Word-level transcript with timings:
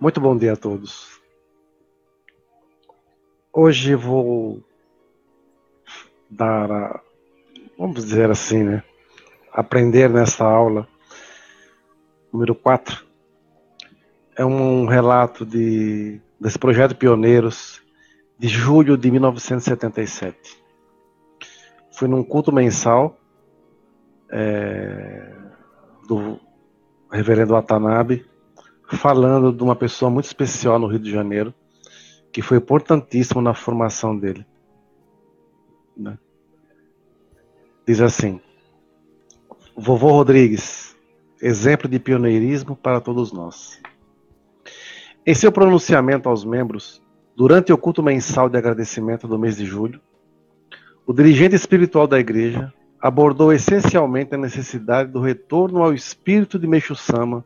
Muito 0.00 0.18
bom 0.18 0.34
dia 0.34 0.54
a 0.54 0.56
todos. 0.56 1.20
Hoje 3.52 3.94
vou 3.94 4.64
dar 6.30 6.72
a, 6.72 7.00
vamos 7.78 8.02
dizer 8.06 8.30
assim, 8.30 8.64
né? 8.64 8.82
Aprender 9.52 10.08
nessa 10.08 10.42
aula 10.42 10.88
número 12.32 12.54
4. 12.54 13.04
É 14.38 14.42
um 14.42 14.86
relato 14.86 15.44
de, 15.44 16.18
desse 16.40 16.58
projeto 16.58 16.96
Pioneiros 16.96 17.82
de 18.38 18.48
julho 18.48 18.96
de 18.96 19.10
1977. 19.10 20.64
Fui 21.92 22.08
num 22.08 22.24
culto 22.24 22.50
mensal 22.50 23.18
é, 24.32 25.36
do 26.08 26.40
reverendo 27.12 27.52
Watanabe, 27.52 28.29
falando 28.96 29.52
de 29.52 29.62
uma 29.62 29.76
pessoa 29.76 30.10
muito 30.10 30.26
especial 30.26 30.78
no 30.78 30.86
Rio 30.86 30.98
de 30.98 31.10
Janeiro, 31.10 31.54
que 32.32 32.42
foi 32.42 32.58
importantíssimo 32.58 33.40
na 33.40 33.54
formação 33.54 34.16
dele. 34.16 34.46
Né? 35.96 36.18
Diz 37.86 38.00
assim: 38.00 38.40
Vovô 39.76 40.10
Rodrigues, 40.10 40.96
exemplo 41.40 41.88
de 41.88 41.98
pioneirismo 41.98 42.76
para 42.76 43.00
todos 43.00 43.32
nós. 43.32 43.80
Em 45.26 45.34
seu 45.34 45.52
pronunciamento 45.52 46.28
aos 46.28 46.44
membros, 46.44 47.02
durante 47.36 47.72
o 47.72 47.78
culto 47.78 48.02
mensal 48.02 48.48
de 48.48 48.58
agradecimento 48.58 49.28
do 49.28 49.38
mês 49.38 49.56
de 49.56 49.64
julho, 49.64 50.00
o 51.06 51.12
dirigente 51.12 51.54
espiritual 51.54 52.06
da 52.06 52.18
igreja 52.18 52.72
abordou 53.00 53.52
essencialmente 53.52 54.34
a 54.34 54.38
necessidade 54.38 55.10
do 55.10 55.20
retorno 55.20 55.82
ao 55.82 55.94
espírito 55.94 56.58
de 56.58 56.66
Meixo 56.66 56.94
Sama 56.94 57.44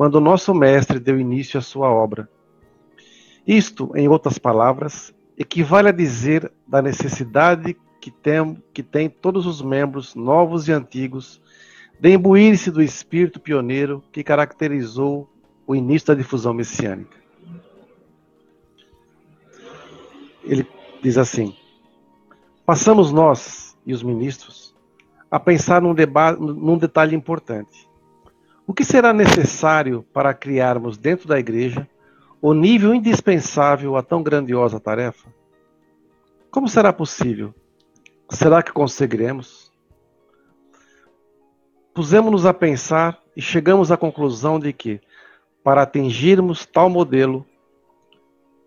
quando 0.00 0.14
o 0.14 0.20
nosso 0.20 0.54
mestre 0.54 0.98
deu 0.98 1.20
início 1.20 1.58
à 1.58 1.60
sua 1.60 1.90
obra. 1.90 2.26
Isto, 3.46 3.92
em 3.94 4.08
outras 4.08 4.38
palavras, 4.38 5.12
equivale 5.36 5.90
a 5.90 5.92
dizer 5.92 6.50
da 6.66 6.80
necessidade 6.80 7.76
que 8.00 8.10
tem, 8.10 8.56
que 8.72 8.82
tem 8.82 9.10
todos 9.10 9.44
os 9.44 9.60
membros, 9.60 10.14
novos 10.14 10.68
e 10.68 10.72
antigos, 10.72 11.38
de 12.00 12.14
imbuir-se 12.14 12.70
do 12.70 12.80
espírito 12.82 13.38
pioneiro 13.38 14.02
que 14.10 14.24
caracterizou 14.24 15.28
o 15.66 15.76
início 15.76 16.08
da 16.08 16.14
difusão 16.14 16.54
messiânica. 16.54 17.18
Ele 20.42 20.66
diz 21.02 21.18
assim: 21.18 21.54
Passamos 22.64 23.12
nós 23.12 23.76
e 23.84 23.92
os 23.92 24.02
ministros 24.02 24.74
a 25.30 25.38
pensar 25.38 25.82
num, 25.82 25.94
num 26.38 26.78
detalhe 26.78 27.14
importante. 27.14 27.89
O 28.70 28.72
que 28.72 28.84
será 28.84 29.12
necessário 29.12 30.06
para 30.12 30.32
criarmos 30.32 30.96
dentro 30.96 31.26
da 31.26 31.40
igreja 31.40 31.88
o 32.40 32.54
nível 32.54 32.94
indispensável 32.94 33.96
a 33.96 34.02
tão 34.02 34.22
grandiosa 34.22 34.78
tarefa? 34.78 35.28
Como 36.52 36.68
será 36.68 36.92
possível? 36.92 37.52
Será 38.30 38.62
que 38.62 38.70
conseguiremos? 38.70 39.72
Pusemos-nos 41.92 42.46
a 42.46 42.54
pensar 42.54 43.20
e 43.36 43.42
chegamos 43.42 43.90
à 43.90 43.96
conclusão 43.96 44.60
de 44.60 44.72
que, 44.72 45.00
para 45.64 45.82
atingirmos 45.82 46.64
tal 46.64 46.88
modelo, 46.88 47.44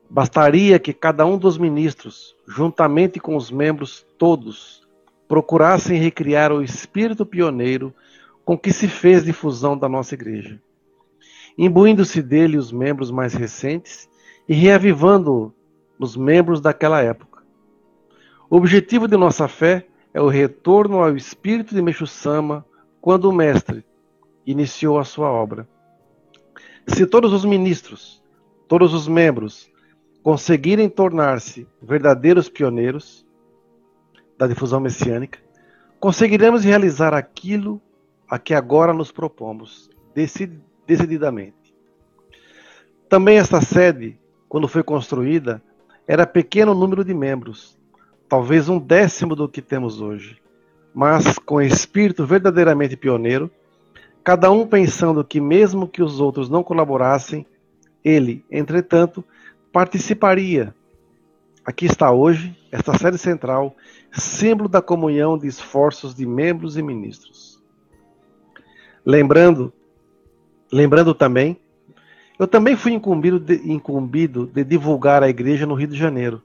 bastaria 0.09 0.77
que 0.79 0.91
cada 0.91 1.25
um 1.25 1.37
dos 1.37 1.57
ministros, 1.57 2.35
juntamente 2.45 3.21
com 3.21 3.37
os 3.37 3.49
membros 3.49 4.05
todos, 4.17 4.85
procurassem 5.29 5.97
recriar 5.97 6.51
o 6.51 6.61
espírito 6.61 7.25
pioneiro 7.25 7.95
com 8.45 8.57
que 8.57 8.71
se 8.71 8.87
fez 8.87 9.23
difusão 9.23 9.77
da 9.77 9.87
nossa 9.87 10.13
igreja, 10.13 10.61
imbuindo-se 11.57 12.21
dele 12.21 12.57
os 12.57 12.71
membros 12.71 13.11
mais 13.11 13.33
recentes 13.33 14.09
e 14.47 14.53
reavivando 14.53 15.53
os 15.97 16.17
membros 16.17 16.59
daquela 16.59 17.01
época. 17.01 17.43
O 18.49 18.57
objetivo 18.57 19.07
de 19.07 19.15
nossa 19.15 19.47
fé 19.47 19.87
é 20.13 20.21
o 20.21 20.27
retorno 20.27 21.01
ao 21.01 21.15
espírito 21.15 21.73
de 21.73 21.81
Meixo 21.81 22.05
Sama 22.05 22.65
quando 23.01 23.25
o 23.25 23.33
mestre 23.33 23.85
iniciou 24.45 24.99
a 24.99 25.03
sua 25.03 25.29
obra. 25.29 25.67
Se 26.87 27.05
todos 27.05 27.31
os 27.31 27.45
ministros, 27.45 28.21
todos 28.67 28.93
os 28.93 29.07
membros 29.07 29.71
conseguirem 30.21 30.89
tornar-se 30.89 31.67
verdadeiros 31.81 32.49
pioneiros, 32.49 33.25
da 34.37 34.47
difusão 34.47 34.79
messiânica, 34.79 35.39
conseguiremos 35.99 36.63
realizar 36.63 37.13
aquilo 37.13 37.81
a 38.33 38.39
que 38.39 38.55
agora 38.55 38.91
nos 38.91 39.11
propomos, 39.11 39.91
decididamente. 40.87 41.53
Também 43.07 43.37
esta 43.37 43.61
sede, 43.61 44.19
quando 44.49 44.67
foi 44.67 44.81
construída, 44.81 45.61
era 46.07 46.25
pequeno 46.25 46.73
número 46.73 47.05
de 47.05 47.13
membros, 47.13 47.77
talvez 48.27 48.67
um 48.69 48.79
décimo 48.79 49.35
do 49.35 49.47
que 49.47 49.61
temos 49.61 50.01
hoje, 50.01 50.41
mas 50.95 51.37
com 51.37 51.61
espírito 51.61 52.25
verdadeiramente 52.25 52.97
pioneiro, 52.97 53.51
cada 54.23 54.49
um 54.49 54.65
pensando 54.65 55.23
que, 55.23 55.39
mesmo 55.39 55.87
que 55.87 56.01
os 56.01 56.19
outros 56.19 56.49
não 56.49 56.63
colaborassem, 56.63 57.45
ele, 58.03 58.43
entretanto, 58.49 59.23
participaria. 59.71 60.73
Aqui 61.63 61.85
está 61.85 62.11
hoje 62.11 62.57
esta 62.71 62.97
sede 62.97 63.19
central 63.19 63.75
símbolo 64.11 64.67
da 64.67 64.81
comunhão 64.81 65.37
de 65.37 65.45
esforços 65.45 66.15
de 66.15 66.25
membros 66.25 66.77
e 66.77 66.81
ministros. 66.81 67.42
Lembrando, 69.05 69.73
lembrando 70.71 71.13
também, 71.13 71.59
eu 72.39 72.47
também 72.47 72.75
fui 72.75 72.93
incumbido 72.93 73.39
de, 73.39 73.55
incumbido 73.71 74.47
de 74.47 74.63
divulgar 74.63 75.21
a 75.21 75.29
igreja 75.29 75.65
no 75.65 75.75
Rio 75.75 75.87
de 75.87 75.97
Janeiro. 75.97 76.41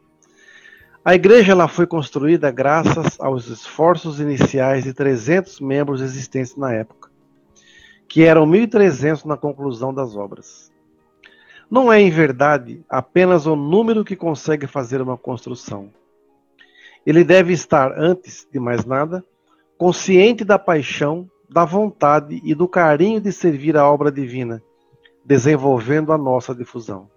A 1.04 1.14
igreja 1.14 1.52
ela 1.52 1.68
foi 1.68 1.86
construída 1.86 2.50
graças 2.50 3.18
aos 3.20 3.48
esforços 3.48 4.20
iniciais 4.20 4.84
de 4.84 4.92
300 4.92 5.60
membros 5.60 6.00
existentes 6.00 6.56
na 6.56 6.72
época, 6.72 7.10
que 8.06 8.24
eram 8.24 8.46
1.300 8.46 9.24
na 9.24 9.36
conclusão 9.36 9.94
das 9.94 10.16
obras. 10.16 10.70
Não 11.70 11.92
é, 11.92 12.00
em 12.00 12.10
verdade, 12.10 12.84
apenas 12.88 13.46
o 13.46 13.54
número 13.54 14.04
que 14.04 14.16
consegue 14.16 14.66
fazer 14.66 15.00
uma 15.00 15.16
construção, 15.16 15.90
ele 17.06 17.24
deve 17.24 17.54
estar, 17.54 17.98
antes 17.98 18.46
de 18.52 18.60
mais 18.60 18.84
nada, 18.84 19.24
consciente 19.78 20.44
da 20.44 20.58
paixão, 20.58 21.30
da 21.48 21.64
vontade 21.64 22.40
e 22.44 22.54
do 22.54 22.68
carinho 22.68 23.20
de 23.20 23.32
servir 23.32 23.76
a 23.76 23.90
obra 23.90 24.12
divina, 24.12 24.62
desenvolvendo 25.24 26.12
a 26.12 26.18
nossa 26.18 26.54
difusão. 26.54 27.10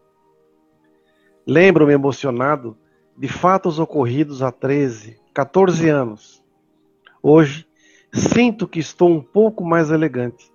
Lembro-me 1.46 1.94
emocionado 1.94 2.78
de 3.18 3.28
fatos 3.28 3.80
ocorridos 3.80 4.42
há 4.42 4.52
13, 4.52 5.20
14 5.34 5.90
anos. 5.90 6.44
Hoje, 7.22 7.68
sinto 8.14 8.68
que 8.68 8.80
estou 8.80 9.10
um 9.10 9.22
pouco 9.22 9.64
mais 9.64 9.92
elegante, 9.92 10.52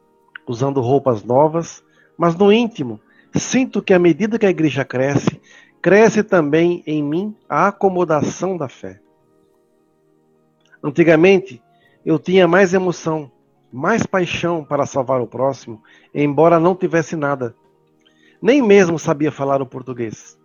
usando 0.47 0.81
roupas 0.81 1.23
novas, 1.23 1.85
mas 2.17 2.35
no 2.35 2.53
íntimo, 2.53 3.01
sinto 3.35 3.83
que 3.83 3.93
à 3.93 3.99
medida 3.99 4.39
que 4.39 4.47
a 4.47 4.51
igreja 4.51 4.85
cresce, 4.85 5.41
cresce 5.83 6.23
também 6.23 6.83
em 6.87 7.03
mim 7.03 7.37
a 7.49 7.69
acomodação 7.69 8.57
da 8.57 8.69
fé. 8.69 9.01
Antigamente, 10.83 11.63
eu 12.05 12.19
tinha 12.19 12.47
mais 12.47 12.73
emoção, 12.73 13.31
mais 13.77 14.07
paixão 14.07 14.65
para 14.65 14.87
salvar 14.87 15.21
o 15.21 15.27
próximo, 15.27 15.83
embora 16.15 16.59
não 16.59 16.75
tivesse 16.75 17.15
nada. 17.15 17.55
Nem 18.41 18.63
mesmo 18.63 18.99
sabia 18.99 19.31
falar 19.31 19.61
o 19.61 19.67
português. 19.67 20.39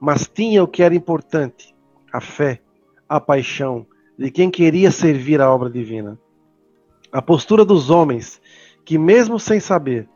Mas 0.00 0.26
tinha 0.26 0.64
o 0.64 0.66
que 0.66 0.82
era 0.82 0.92
importante: 0.92 1.72
a 2.12 2.20
fé, 2.20 2.60
a 3.08 3.20
paixão 3.20 3.86
de 4.18 4.32
quem 4.32 4.50
queria 4.50 4.90
servir 4.90 5.40
a 5.40 5.48
obra 5.48 5.70
divina. 5.70 6.18
A 7.12 7.22
postura 7.22 7.64
dos 7.64 7.88
homens 7.88 8.42
que, 8.84 8.98
mesmo 8.98 9.38
sem 9.38 9.60
saber, 9.60 10.08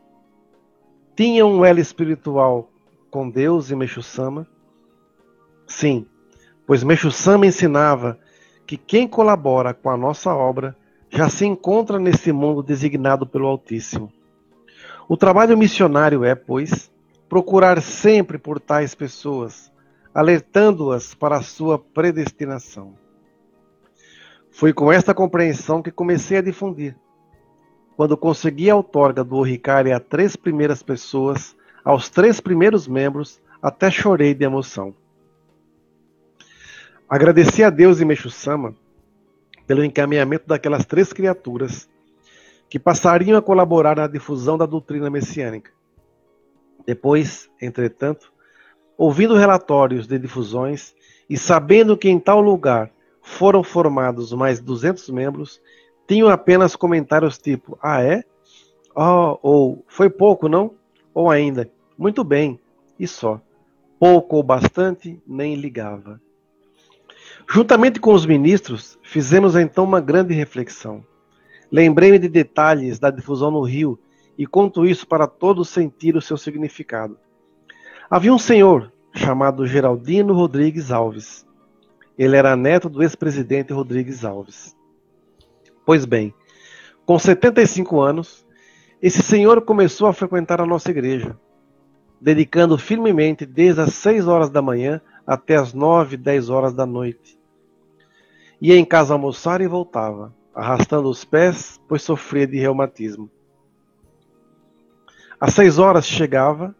tinham 1.15 1.49
um 1.49 1.63
elo 1.63 1.79
espiritual 1.79 2.69
com 3.09 3.29
Deus 3.29 3.71
e 3.71 3.77
Meixo 3.77 4.03
Sama. 4.03 4.45
Sim, 5.65 6.05
pois 6.65 6.83
Meixo 6.83 7.11
Sama 7.11 7.47
ensinava 7.47 8.19
que 8.65 8.75
quem 8.75 9.07
colabora 9.07 9.73
com 9.73 9.89
a 9.89 9.95
nossa 9.95 10.35
obra 10.35 10.75
já 11.09 11.29
se 11.29 11.45
encontra 11.45 11.99
nesse 11.99 12.31
mundo 12.31 12.61
designado 12.61 13.25
pelo 13.25 13.47
Altíssimo. 13.47 14.11
O 15.07 15.15
trabalho 15.15 15.57
missionário 15.57 16.23
é, 16.23 16.35
pois, 16.35 16.91
procurar 17.29 17.81
sempre 17.81 18.37
por 18.37 18.59
tais 18.59 18.93
pessoas, 18.93 19.71
alertando-as 20.13 21.13
para 21.13 21.37
a 21.37 21.41
sua 21.41 21.79
predestinação. 21.79 22.93
Foi 24.51 24.73
com 24.73 24.91
esta 24.91 25.13
compreensão 25.13 25.81
que 25.81 25.91
comecei 25.91 26.37
a 26.37 26.41
difundir. 26.41 26.95
Quando 27.95 28.17
consegui 28.17 28.69
a 28.69 28.75
outorga 28.75 29.23
do 29.23 29.35
Oricária 29.37 29.95
a 29.95 29.99
três 29.99 30.35
primeiras 30.35 30.83
pessoas, 30.83 31.55
aos 31.83 32.09
três 32.09 32.39
primeiros 32.39 32.87
membros, 32.87 33.41
até 33.61 33.89
chorei 33.89 34.33
de 34.33 34.43
emoção. 34.43 34.93
Agradeci 37.09 37.63
a 37.63 37.69
Deus 37.69 38.01
e 38.01 38.05
Meixo 38.05 38.29
Sama 38.29 38.75
pelo 39.67 39.83
encaminhamento 39.83 40.47
daquelas 40.47 40.85
três 40.85 41.11
criaturas 41.11 41.89
que 42.69 42.79
passariam 42.79 43.37
a 43.37 43.41
colaborar 43.41 43.97
na 43.97 44.07
difusão 44.07 44.57
da 44.57 44.65
doutrina 44.65 45.09
messiânica. 45.09 45.71
Depois, 46.85 47.49
entretanto, 47.61 48.31
ouvindo 48.97 49.35
relatórios 49.35 50.07
de 50.07 50.17
difusões 50.17 50.95
e 51.29 51.37
sabendo 51.37 51.97
que 51.97 52.09
em 52.09 52.17
tal 52.17 52.39
lugar 52.39 52.89
foram 53.21 53.61
formados 53.61 54.31
mais 54.31 54.61
200 54.61 55.09
membros, 55.09 55.61
tinham 56.07 56.29
apenas 56.29 56.75
comentários 56.75 57.37
tipo: 57.37 57.77
Ah, 57.81 58.01
é? 58.01 58.23
Oh, 58.95 59.37
ou 59.41 59.85
foi 59.87 60.09
pouco, 60.09 60.47
não? 60.47 60.73
Ou 61.13 61.29
ainda, 61.29 61.69
muito 61.97 62.23
bem, 62.23 62.59
e 62.97 63.05
só. 63.05 63.41
Pouco 63.99 64.37
ou 64.37 64.43
bastante, 64.43 65.21
nem 65.27 65.55
ligava. 65.55 66.21
Juntamente 67.49 67.99
com 67.99 68.13
os 68.13 68.25
ministros, 68.25 68.99
fizemos 69.01 69.55
então 69.55 69.85
uma 69.85 70.01
grande 70.01 70.33
reflexão. 70.33 71.03
Lembrei-me 71.71 72.19
de 72.19 72.27
detalhes 72.27 72.99
da 72.99 73.09
difusão 73.09 73.49
no 73.49 73.61
Rio 73.61 73.97
e 74.37 74.45
conto 74.45 74.85
isso 74.85 75.07
para 75.07 75.27
todos 75.27 75.69
sentir 75.69 76.15
o 76.15 76.21
seu 76.21 76.37
significado. 76.37 77.17
Havia 78.09 78.33
um 78.33 78.37
senhor 78.37 78.91
chamado 79.13 79.65
Geraldino 79.65 80.33
Rodrigues 80.33 80.91
Alves. 80.91 81.45
Ele 82.17 82.35
era 82.35 82.55
neto 82.55 82.89
do 82.89 83.01
ex-presidente 83.01 83.71
Rodrigues 83.71 84.25
Alves. 84.25 84.75
Pois 85.85 86.03
bem, 86.03 86.33
com 87.05 87.17
75 87.17 88.01
anos, 88.01 88.45
esse 89.01 89.21
senhor 89.21 89.61
começou 89.61 90.07
a 90.07 90.13
frequentar 90.13 90.59
a 90.59 90.65
nossa 90.65 90.91
igreja, 90.91 91.37
dedicando 92.19 92.77
firmemente 92.77 93.45
desde 93.45 93.81
as 93.81 93.93
6 93.93 94.27
horas 94.27 94.49
da 94.49 94.61
manhã 94.61 95.01
até 95.25 95.55
as 95.55 95.73
9, 95.73 96.17
10 96.17 96.49
horas 96.49 96.73
da 96.73 96.85
noite. 96.85 97.36
Ia 98.59 98.75
em 98.75 98.85
casa 98.85 99.13
almoçar 99.13 99.61
e 99.61 99.67
voltava, 99.67 100.33
arrastando 100.53 101.09
os 101.09 101.23
pés, 101.23 101.79
pois 101.87 102.01
sofria 102.01 102.47
de 102.47 102.57
reumatismo. 102.57 103.29
Às 105.39 105.53
seis 105.53 105.77
horas 105.77 106.07
chegava, 106.07 106.75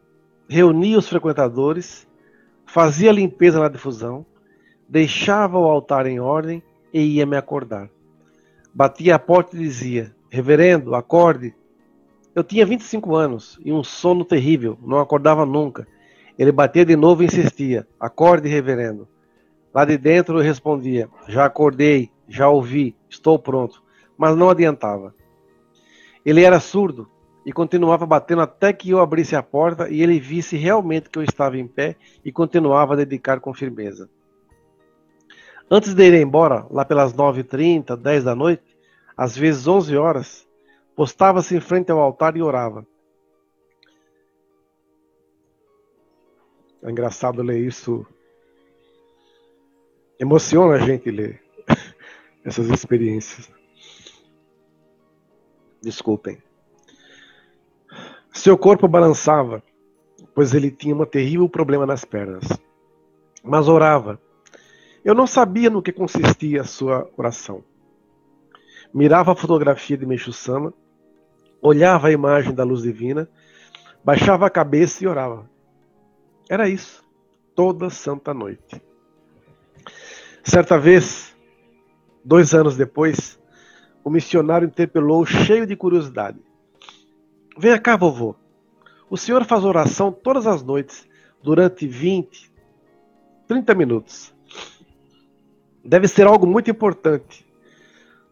reunia 0.50 0.98
os 0.98 1.08
frequentadores, 1.08 2.08
fazia 2.66 3.12
limpeza 3.12 3.60
na 3.60 3.70
difusão, 3.70 4.26
deixava 4.90 5.60
o 5.60 5.66
altar 5.66 6.08
em 6.08 6.20
ordem 6.20 6.64
e 6.92 7.02
ia 7.02 7.26
me 7.26 7.38
acordar. 7.38 7.90
Batia 8.74 9.16
a 9.16 9.20
porta 9.20 9.56
e 9.56 9.60
dizia: 9.60 10.16
Reverendo, 10.30 10.96
acorde. 10.96 11.54
Eu 12.34 12.44
tinha 12.44 12.66
25 12.66 13.16
anos 13.16 13.60
e 13.64 13.72
um 13.72 13.84
sono 13.84 14.26
terrível, 14.26 14.78
não 14.82 15.00
acordava 15.00 15.46
nunca. 15.46 15.88
Ele 16.38 16.52
batia 16.52 16.86
de 16.86 16.96
novo 16.96 17.22
e 17.22 17.26
insistia: 17.28 17.88
Acorde, 18.00 18.50
reverendo. 18.50 19.08
Lá 19.78 19.86
de 19.86 19.96
dentro 19.96 20.40
eu 20.40 20.44
respondia: 20.44 21.08
Já 21.28 21.46
acordei, 21.46 22.10
já 22.28 22.50
ouvi, 22.50 22.96
estou 23.08 23.38
pronto. 23.38 23.84
Mas 24.18 24.36
não 24.36 24.50
adiantava. 24.50 25.14
Ele 26.26 26.44
era 26.44 26.60
surdo 26.60 27.08
e 27.46 27.54
continuava 27.54 28.04
batendo 28.04 28.42
até 28.42 28.74
que 28.74 28.90
eu 28.90 29.00
abrisse 29.00 29.36
a 29.36 29.44
porta 29.44 29.88
e 29.88 30.02
ele 30.02 30.20
visse 30.20 30.58
realmente 30.58 31.12
que 31.12 31.20
eu 31.20 31.22
estava 31.22 31.60
em 31.60 31.68
pé 31.68 31.96
e 32.26 32.32
continuava 32.32 32.94
a 32.94 32.98
dedicar 32.98 33.40
com 33.40 33.54
firmeza. 33.54 34.10
Antes 35.70 35.94
de 35.94 36.08
ir 36.08 36.16
embora, 36.16 36.66
lá 36.72 36.84
pelas 36.84 37.14
9h30, 37.14 37.96
10 37.96 38.24
da 38.24 38.34
noite, 38.34 38.76
às 39.16 39.38
vezes 39.38 39.68
11 39.68 39.96
horas, 39.96 40.48
postava-se 40.96 41.56
em 41.56 41.60
frente 41.60 41.92
ao 41.92 42.00
altar 42.00 42.36
e 42.36 42.42
orava. 42.42 42.84
É 46.82 46.90
engraçado 46.90 47.44
ler 47.44 47.60
isso 47.60 48.04
Emociona 50.20 50.76
a 50.76 50.80
gente 50.80 51.12
ler 51.12 51.42
essas 52.44 52.70
experiências. 52.70 53.52
Desculpem. 55.82 56.42
Seu 58.34 58.58
corpo 58.58 58.88
balançava, 58.88 59.64
pois 60.34 60.54
ele 60.54 60.72
tinha 60.72 60.96
um 60.96 61.06
terrível 61.06 61.48
problema 61.48 61.86
nas 61.86 62.04
pernas. 62.04 62.46
Mas 63.44 63.68
orava. 63.68 64.20
Eu 65.06 65.14
não 65.14 65.28
sabia 65.28 65.70
no 65.70 65.82
que 65.82 65.92
consistia 65.92 66.62
a 66.62 66.66
sua 66.66 67.10
oração. 67.16 67.64
Mirava 68.94 69.32
a 69.32 69.36
fotografia 69.36 69.98
de 69.98 70.06
Meixo 70.06 70.34
Sama, 70.34 70.74
olhava 71.62 72.08
a 72.08 72.12
imagem 72.12 72.54
da 72.54 72.64
luz 72.64 72.82
divina, 72.82 73.30
baixava 74.04 74.48
a 74.48 74.50
cabeça 74.50 75.04
e 75.04 75.08
orava. 75.08 75.50
Era 76.50 76.68
isso, 76.68 77.04
toda 77.56 77.90
santa 77.90 78.34
noite. 78.34 78.82
Certa 80.48 80.80
vez, 80.80 81.36
dois 82.24 82.54
anos 82.54 82.78
depois, 82.78 83.38
o 84.02 84.10
missionário 84.10 84.66
interpelou 84.66 85.26
cheio 85.26 85.68
de 85.68 85.76
curiosidade. 85.76 86.40
Venha 87.58 87.78
cá, 87.78 87.98
vovô. 87.98 88.34
O 89.10 89.18
senhor 89.18 89.44
faz 89.44 89.66
oração 89.66 90.10
todas 90.10 90.48
as 90.48 90.64
noites, 90.64 91.06
durante 91.44 91.86
20, 91.86 92.50
30 93.46 93.76
minutos. 93.76 94.34
Deve 95.84 96.08
ser 96.08 96.26
algo 96.26 96.48
muito 96.48 96.72
importante. 96.72 97.46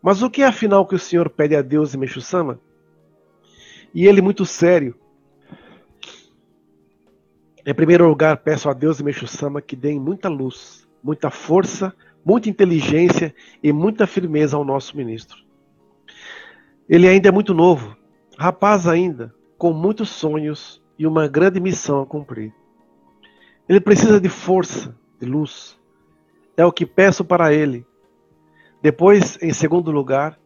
Mas 0.01 0.23
o 0.23 0.29
que 0.29 0.41
é 0.41 0.45
afinal 0.45 0.87
que 0.87 0.95
o 0.95 0.99
senhor 0.99 1.29
pede 1.29 1.53
a 1.53 1.61
Deus 1.61 1.93
em 1.93 1.97
Meixo-sama? 1.97 2.61
E 3.93 4.07
ele, 4.07 4.21
muito 4.21 4.45
sério, 4.45 4.95
em 7.65 7.73
primeiro 7.73 8.07
lugar, 8.07 8.37
peço 8.37 8.69
a 8.69 8.73
Deus 8.73 9.01
em 9.01 9.03
Meixo-sama 9.03 9.61
que 9.61 9.75
dê 9.75 9.99
muita 9.99 10.29
luz, 10.29 10.87
muita 11.03 11.29
força 11.29 11.93
muita 12.25 12.49
inteligência 12.49 13.33
e 13.61 13.71
muita 13.71 14.07
firmeza 14.07 14.57
ao 14.57 14.65
nosso 14.65 14.97
ministro. 14.97 15.37
Ele 16.89 17.07
ainda 17.07 17.29
é 17.29 17.31
muito 17.31 17.53
novo, 17.53 17.95
rapaz 18.37 18.87
ainda, 18.87 19.33
com 19.57 19.71
muitos 19.71 20.09
sonhos 20.09 20.81
e 20.97 21.05
uma 21.05 21.27
grande 21.27 21.59
missão 21.59 22.01
a 22.01 22.05
cumprir. 22.05 22.51
Ele 23.69 23.79
precisa 23.79 24.19
de 24.19 24.29
força, 24.29 24.95
de 25.19 25.27
luz. 25.27 25.79
É 26.57 26.65
o 26.65 26.71
que 26.71 26.85
peço 26.85 27.23
para 27.23 27.53
ele. 27.53 27.85
Depois, 28.81 29.37
em 29.41 29.53
segundo 29.53 29.91
lugar, 29.91 30.39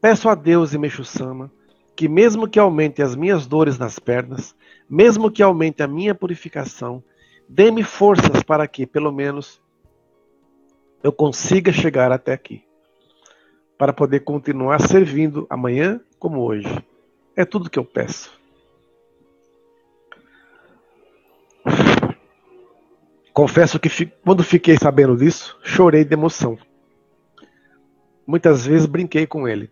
peço 0.00 0.28
a 0.28 0.34
Deus 0.34 0.72
e 0.72 0.78
Meixo-sama 0.78 1.50
que, 1.96 2.08
mesmo 2.08 2.48
que 2.48 2.58
aumente 2.58 3.02
as 3.02 3.14
minhas 3.14 3.46
dores 3.46 3.78
nas 3.78 3.98
pernas, 3.98 4.54
mesmo 4.88 5.30
que 5.30 5.42
aumente 5.42 5.82
a 5.82 5.86
minha 5.86 6.14
purificação, 6.14 7.02
dê-me 7.48 7.82
forças 7.82 8.42
para 8.42 8.66
que, 8.66 8.86
pelo 8.86 9.12
menos, 9.12 9.62
eu 11.04 11.12
consiga 11.12 11.70
chegar 11.70 12.10
até 12.10 12.32
aqui, 12.32 12.64
para 13.76 13.92
poder 13.92 14.20
continuar 14.20 14.80
servindo 14.80 15.46
amanhã 15.50 16.00
como 16.18 16.40
hoje. 16.40 16.82
É 17.36 17.44
tudo 17.44 17.68
que 17.68 17.78
eu 17.78 17.84
peço. 17.84 18.32
Confesso 23.34 23.78
que 23.78 23.90
quando 24.24 24.42
fiquei 24.42 24.78
sabendo 24.78 25.14
disso, 25.14 25.58
chorei 25.62 26.06
de 26.06 26.14
emoção. 26.14 26.56
Muitas 28.26 28.64
vezes 28.64 28.86
brinquei 28.86 29.26
com 29.26 29.46
ele. 29.46 29.70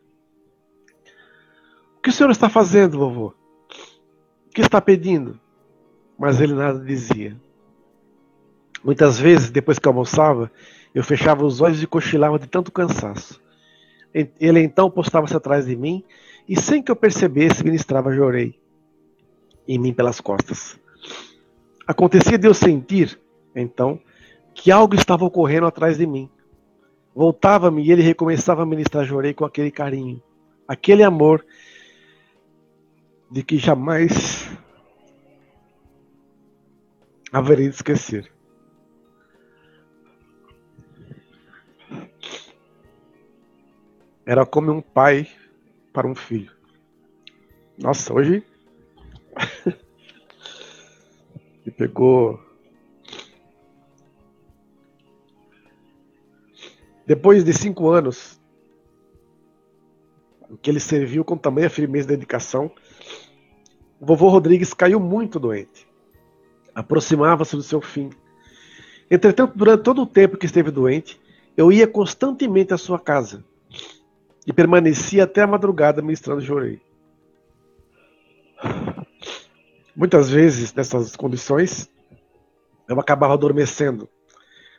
O 1.97 2.03
que 2.03 2.11
o 2.11 2.13
senhor 2.13 2.31
está 2.31 2.51
fazendo, 2.51 2.99
vovô? 2.99 3.29
O 3.29 4.51
que 4.51 4.61
está 4.61 4.83
pedindo? 4.83 5.41
Mas 6.19 6.43
ele 6.43 6.53
nada 6.53 6.79
dizia. 6.85 7.41
Muitas 8.85 9.19
vezes, 9.19 9.51
depois 9.51 9.79
que 9.79 9.89
almoçava, 9.89 10.51
eu 10.95 11.03
fechava 11.03 11.45
os 11.45 11.61
olhos 11.61 11.83
e 11.83 11.87
cochilava 11.87 12.39
de 12.39 12.47
tanto 12.47 12.71
cansaço. 12.71 13.41
Ele 14.13 14.61
então 14.61 14.91
postava-se 14.91 15.35
atrás 15.35 15.67
de 15.67 15.75
mim 15.75 16.05
e, 16.47 16.61
sem 16.61 16.83
que 16.83 16.91
eu 16.91 16.97
percebesse, 16.97 17.65
ministrava 17.65 18.13
jorei 18.13 18.61
em 19.67 19.79
mim 19.79 19.95
pelas 19.95 20.21
costas. 20.21 20.79
Acontecia 21.87 22.37
de 22.37 22.47
eu 22.47 22.55
sentir, 22.55 23.19
então, 23.55 23.99
que 24.55 24.71
algo 24.71 24.95
estava 24.95 25.25
ocorrendo 25.25 25.67
atrás 25.67 25.97
de 25.97 26.07
mim. 26.07 26.29
Voltava-me 27.15 27.83
e 27.83 27.91
ele 27.91 28.03
recomeçava 28.03 28.63
a 28.63 28.67
ministrar 28.67 29.05
jorei 29.05 29.33
com 29.33 29.45
aquele 29.45 29.71
carinho, 29.71 30.23
aquele 30.69 31.03
amor 31.03 31.45
de 33.31 33.43
que 33.43 33.57
jamais 33.57 34.51
haveria 37.33 37.69
de 37.69 37.75
esquecer. 37.75 38.31
Era 44.25 44.47
como 44.47 44.73
um 44.73 44.81
pai 44.81 45.29
para 45.93 46.07
um 46.07 46.15
filho. 46.15 46.53
Nossa, 47.77 48.13
hoje. 48.15 48.45
e 51.67 51.71
pegou. 51.71 52.41
Depois 57.07 57.45
de 57.45 57.53
cinco 57.53 57.91
anos, 57.91 58.41
que 60.61 60.71
ele 60.71 60.81
serviu 60.81 61.25
com 61.25 61.37
tamanha 61.37 61.69
firmeza 61.69 62.07
e 62.07 62.17
dedicação, 62.17 62.71
o 64.01 64.07
vovô 64.07 64.29
Rodrigues 64.29 64.73
caiu 64.73 65.01
muito 65.01 65.41
doente. 65.41 65.87
Aproximava-se 66.75 67.57
do 67.57 67.63
seu 67.63 67.81
fim. 67.81 68.11
Entretanto, 69.11 69.57
durante 69.57 69.83
todo 69.83 70.03
o 70.03 70.07
tempo 70.07 70.39
que 70.39 70.47
esteve 70.47 70.71
doente, 70.71 71.21
eu 71.57 71.73
ia 71.73 71.87
constantemente 71.87 72.73
à 72.73 72.79
sua 72.79 72.99
casa 72.99 73.45
e 74.47 74.53
permaneci 74.53 75.21
até 75.21 75.43
a 75.43 75.47
madrugada 75.47 76.03
ministrando 76.03 76.43
chorei. 76.43 76.81
Muitas 79.95 80.31
vezes, 80.31 80.73
nessas 80.73 81.15
condições, 81.17 81.89
eu 82.89 82.99
acabava 82.99 83.35
adormecendo. 83.35 84.09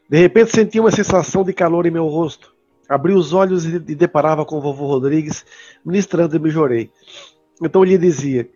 De 0.10 0.18
repente 0.18 0.52
sentia 0.52 0.82
uma 0.82 0.92
sensação 0.92 1.44
de 1.44 1.54
calor 1.54 1.86
em 1.86 1.92
meu 1.92 2.08
rosto. 2.08 2.54
Abri 2.90 3.14
os 3.14 3.32
olhos 3.32 3.66
e 3.66 3.80
deparava 3.80 4.46
com 4.46 4.58
o 4.58 4.62
vovô 4.62 4.86
Rodrigues 4.86 5.46
ministrando 5.86 6.36
e 6.36 6.40
me 6.40 6.50
jorei. 6.50 6.92
Então 7.62 7.84
ele 7.84 7.98
dizia: 7.98 8.50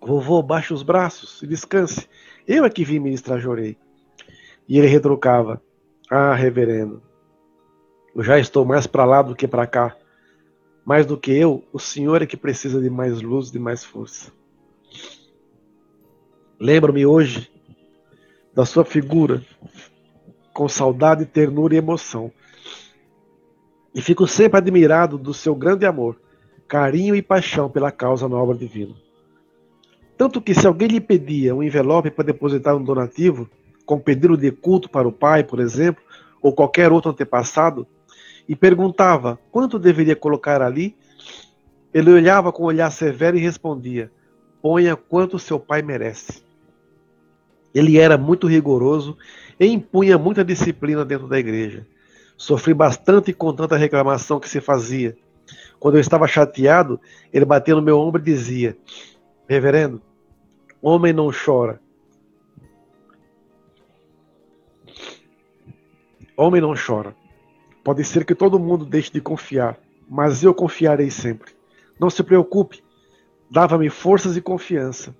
Vovô, 0.00 0.42
baixe 0.42 0.72
os 0.72 0.82
braços 0.82 1.42
e 1.42 1.46
descanse. 1.46 2.08
Eu 2.46 2.64
é 2.64 2.70
que 2.70 2.84
vim 2.84 2.98
ministrar 2.98 3.38
jorei. 3.38 3.76
E 4.66 4.78
ele 4.78 4.86
retrucava: 4.86 5.60
Ah, 6.10 6.34
reverendo, 6.34 7.02
eu 8.14 8.22
já 8.22 8.38
estou 8.38 8.64
mais 8.64 8.86
para 8.86 9.04
lá 9.04 9.20
do 9.22 9.34
que 9.34 9.46
para 9.46 9.66
cá. 9.66 9.94
Mais 10.84 11.06
do 11.06 11.16
que 11.16 11.32
eu, 11.32 11.64
o 11.72 11.78
senhor 11.78 12.20
é 12.20 12.26
que 12.26 12.36
precisa 12.36 12.80
de 12.80 12.90
mais 12.90 13.22
luz, 13.22 13.50
de 13.50 13.58
mais 13.58 13.82
força. 13.82 14.30
Lembro-me 16.60 17.06
hoje 17.06 17.50
da 18.54 18.64
sua 18.64 18.84
figura 18.84 19.42
com 20.52 20.68
saudade, 20.68 21.26
ternura 21.26 21.74
e 21.74 21.78
emoção. 21.78 22.30
E 23.94 24.00
fico 24.00 24.26
sempre 24.26 24.58
admirado 24.58 25.18
do 25.18 25.34
seu 25.34 25.54
grande 25.54 25.84
amor, 25.84 26.16
carinho 26.68 27.16
e 27.16 27.22
paixão 27.22 27.68
pela 27.68 27.90
causa 27.90 28.28
na 28.28 28.36
obra 28.36 28.56
divina. 28.56 28.94
Tanto 30.16 30.40
que 30.40 30.54
se 30.54 30.66
alguém 30.66 30.88
lhe 30.88 31.00
pedia 31.00 31.54
um 31.54 31.62
envelope 31.62 32.10
para 32.10 32.24
depositar 32.24 32.76
um 32.76 32.84
donativo, 32.84 33.48
com 33.84 33.98
pedido 33.98 34.36
de 34.36 34.50
culto 34.52 34.88
para 34.88 35.08
o 35.08 35.12
pai, 35.12 35.42
por 35.42 35.58
exemplo, 35.58 36.02
ou 36.40 36.52
qualquer 36.52 36.92
outro 36.92 37.10
antepassado, 37.10 37.86
e 38.48 38.54
perguntava 38.54 39.38
quanto 39.50 39.78
deveria 39.78 40.14
colocar 40.14 40.60
ali, 40.60 40.96
ele 41.92 42.10
olhava 42.10 42.52
com 42.52 42.64
um 42.64 42.66
olhar 42.66 42.90
severo 42.90 43.36
e 43.36 43.40
respondia: 43.40 44.10
Ponha 44.60 44.96
quanto 44.96 45.38
seu 45.38 45.58
pai 45.58 45.82
merece. 45.82 46.42
Ele 47.74 47.98
era 47.98 48.16
muito 48.16 48.46
rigoroso 48.46 49.16
e 49.58 49.66
impunha 49.66 50.18
muita 50.18 50.44
disciplina 50.44 51.04
dentro 51.04 51.26
da 51.26 51.38
igreja. 51.38 51.86
Sofri 52.36 52.74
bastante 52.74 53.32
com 53.32 53.52
tanta 53.52 53.76
reclamação 53.76 54.40
que 54.40 54.48
se 54.48 54.60
fazia. 54.60 55.16
Quando 55.78 55.96
eu 55.96 56.00
estava 56.00 56.26
chateado, 56.26 57.00
ele 57.32 57.44
batia 57.44 57.74
no 57.74 57.82
meu 57.82 57.98
ombro 57.98 58.20
e 58.20 58.24
dizia: 58.24 58.76
Reverendo, 59.48 60.02
homem 60.80 61.12
não 61.12 61.30
chora. 61.30 61.80
Homem 66.36 66.60
não 66.60 66.74
chora. 66.74 67.14
Pode 67.84 68.02
ser 68.02 68.24
que 68.24 68.34
todo 68.34 68.58
mundo 68.58 68.86
deixe 68.86 69.12
de 69.12 69.20
confiar, 69.20 69.78
mas 70.08 70.42
eu 70.42 70.54
confiarei 70.54 71.10
sempre. 71.10 71.52
Não 72.00 72.08
se 72.08 72.22
preocupe. 72.22 72.82
Dava-me 73.50 73.90
forças 73.90 74.36
e 74.38 74.40
confiança. 74.40 75.14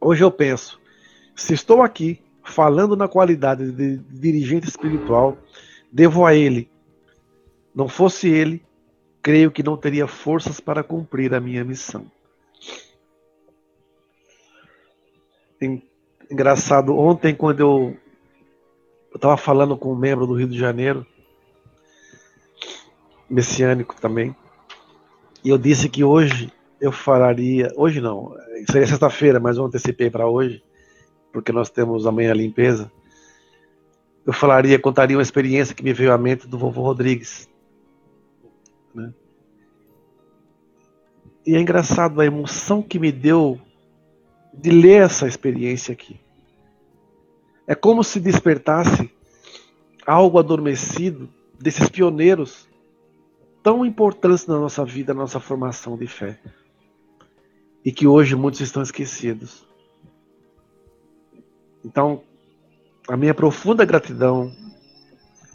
Hoje 0.00 0.24
eu 0.24 0.32
penso, 0.32 0.80
se 1.34 1.54
estou 1.54 1.80
aqui 1.80 2.20
falando 2.42 2.96
na 2.96 3.06
qualidade 3.06 3.70
de 3.70 3.98
dirigente 3.98 4.68
espiritual, 4.68 5.38
devo 5.92 6.26
a 6.26 6.34
ele. 6.34 6.68
Não 7.72 7.88
fosse 7.88 8.28
ele, 8.28 8.62
creio 9.22 9.52
que 9.52 9.62
não 9.62 9.76
teria 9.76 10.08
forças 10.08 10.58
para 10.58 10.82
cumprir 10.82 11.32
a 11.32 11.40
minha 11.40 11.64
missão. 11.64 12.10
Engraçado, 16.28 16.98
ontem 16.98 17.34
quando 17.34 17.60
eu 17.60 17.96
estava 19.14 19.36
falando 19.36 19.76
com 19.76 19.92
um 19.92 19.96
membro 19.96 20.26
do 20.26 20.34
Rio 20.34 20.48
de 20.48 20.58
Janeiro, 20.58 21.06
messiânico 23.30 23.94
também, 24.00 24.34
e 25.42 25.48
eu 25.48 25.56
disse 25.56 25.88
que 25.88 26.04
hoje 26.04 26.52
eu 26.80 26.92
falaria, 26.92 27.72
hoje 27.76 28.00
não, 28.00 28.34
seria 28.70 28.86
sexta-feira, 28.86 29.40
mas 29.40 29.56
eu 29.56 29.64
antecipei 29.64 30.10
para 30.10 30.28
hoje, 30.28 30.62
porque 31.32 31.52
nós 31.52 31.70
temos 31.70 32.06
amanhã 32.06 32.30
a 32.30 32.34
limpeza. 32.34 32.90
Eu 34.26 34.32
falaria, 34.32 34.78
contaria 34.78 35.16
uma 35.16 35.22
experiência 35.22 35.74
que 35.74 35.82
me 35.82 35.92
veio 35.92 36.12
à 36.12 36.18
mente 36.18 36.46
do 36.46 36.58
vovô 36.58 36.82
Rodrigues. 36.82 37.48
Né? 38.94 39.12
E 41.46 41.54
é 41.54 41.60
engraçado 41.60 42.20
a 42.20 42.26
emoção 42.26 42.82
que 42.82 42.98
me 42.98 43.10
deu 43.10 43.58
de 44.52 44.70
ler 44.70 45.02
essa 45.02 45.26
experiência 45.26 45.92
aqui. 45.92 46.20
É 47.66 47.74
como 47.74 48.04
se 48.04 48.20
despertasse 48.20 49.10
algo 50.06 50.38
adormecido 50.38 51.28
desses 51.58 51.88
pioneiros 51.88 52.69
tão 53.62 53.84
importantes 53.84 54.46
na 54.46 54.58
nossa 54.58 54.84
vida, 54.84 55.14
na 55.14 55.20
nossa 55.20 55.40
formação 55.40 55.96
de 55.96 56.06
fé. 56.06 56.38
E 57.84 57.92
que 57.92 58.06
hoje 58.06 58.34
muitos 58.34 58.60
estão 58.60 58.82
esquecidos. 58.82 59.66
Então, 61.84 62.22
a 63.08 63.16
minha 63.16 63.34
profunda 63.34 63.84
gratidão 63.84 64.52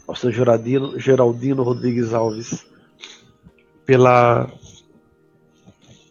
ao 0.06 0.14
seu 0.14 0.30
Geraldino, 0.30 0.98
Geraldino 0.98 1.62
Rodrigues 1.62 2.12
Alves 2.12 2.66
pela 3.84 4.50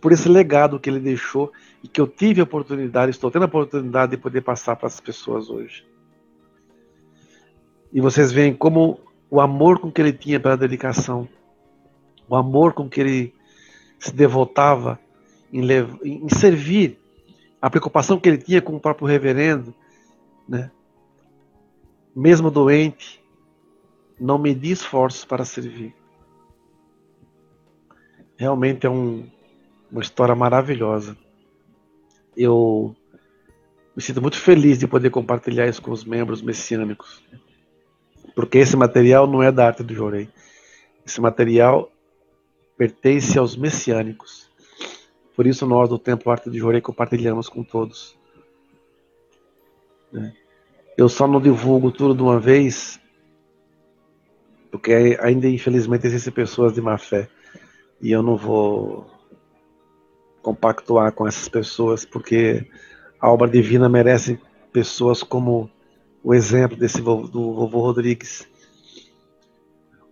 por 0.01 0.11
esse 0.11 0.29
legado 0.29 0.79
que 0.79 0.89
ele 0.89 0.99
deixou 0.99 1.51
e 1.83 1.87
que 1.87 1.99
eu 1.99 2.07
tive 2.07 2.39
a 2.39 2.43
oportunidade, 2.43 3.09
estou 3.09 3.31
tendo 3.31 3.43
a 3.43 3.47
oportunidade 3.47 4.11
de 4.11 4.17
poder 4.17 4.41
passar 4.41 4.75
para 4.75 4.87
as 4.87 4.99
pessoas 4.99 5.49
hoje. 5.49 5.85
E 7.91 7.99
vocês 7.99 8.31
veem 8.31 8.53
como 8.53 8.99
o 9.29 9.41
amor 9.41 9.79
com 9.79 9.91
que 9.91 9.99
ele 9.99 10.13
tinha 10.13 10.39
pela 10.39 10.55
dedicação, 10.55 11.27
o 12.27 12.35
amor 12.35 12.73
com 12.73 12.89
que 12.89 12.99
ele 12.99 13.33
se 13.99 14.13
devotava 14.13 14.99
em, 15.51 15.61
em 16.03 16.29
servir, 16.29 16.99
a 17.61 17.69
preocupação 17.69 18.19
que 18.19 18.29
ele 18.29 18.37
tinha 18.37 18.61
com 18.61 18.75
o 18.75 18.79
próprio 18.79 19.07
reverendo, 19.07 19.73
né? 20.47 20.71
mesmo 22.15 22.49
doente, 22.49 23.21
não 24.19 24.37
medir 24.37 24.71
esforços 24.71 25.25
para 25.25 25.43
servir. 25.43 25.93
Realmente 28.37 28.85
é 28.85 28.89
um, 28.89 29.29
uma 29.91 30.01
história 30.01 30.35
maravilhosa. 30.35 31.17
Eu 32.35 32.95
me 33.95 34.01
sinto 34.01 34.21
muito 34.21 34.37
feliz 34.37 34.77
de 34.77 34.87
poder 34.87 35.09
compartilhar 35.09 35.67
isso 35.67 35.81
com 35.81 35.91
os 35.91 36.03
membros 36.03 36.41
messiânicos. 36.41 37.23
Porque 38.35 38.57
esse 38.57 38.75
material 38.75 39.25
não 39.25 39.41
é 39.41 39.51
da 39.51 39.67
arte 39.67 39.83
do 39.83 39.93
Jorei. 39.93 40.29
Esse 41.05 41.21
material 41.21 41.89
pertence 42.77 43.37
aos 43.37 43.55
messiânicos. 43.55 44.49
Por 45.35 45.45
isso 45.45 45.65
nós 45.65 45.89
do 45.89 45.99
Templo 45.99 46.31
Arte 46.31 46.49
do 46.49 46.57
Jorei 46.57 46.81
compartilhamos 46.81 47.49
com 47.49 47.63
todos. 47.63 48.17
Né? 50.11 50.33
Eu 50.97 51.09
só 51.09 51.27
não 51.27 51.41
divulgo 51.41 51.91
tudo 51.91 52.15
de 52.15 52.21
uma 52.21 52.39
vez, 52.39 52.99
porque 54.71 55.17
ainda 55.21 55.47
infelizmente 55.47 56.07
existem 56.07 56.31
pessoas 56.31 56.73
de 56.73 56.81
má 56.81 56.97
fé. 56.97 57.27
E 58.01 58.11
eu 58.11 58.23
não 58.23 58.37
vou 58.37 59.09
compactuar 60.41 61.11
com 61.11 61.27
essas 61.27 61.49
pessoas, 61.49 62.05
porque 62.05 62.65
a 63.19 63.31
obra 63.31 63.49
divina 63.49 63.89
merece 63.89 64.39
pessoas 64.71 65.23
como 65.23 65.69
o 66.23 66.33
exemplo 66.33 66.77
desse 66.77 67.01
do 67.01 67.53
vovô 67.53 67.79
Rodrigues. 67.81 68.47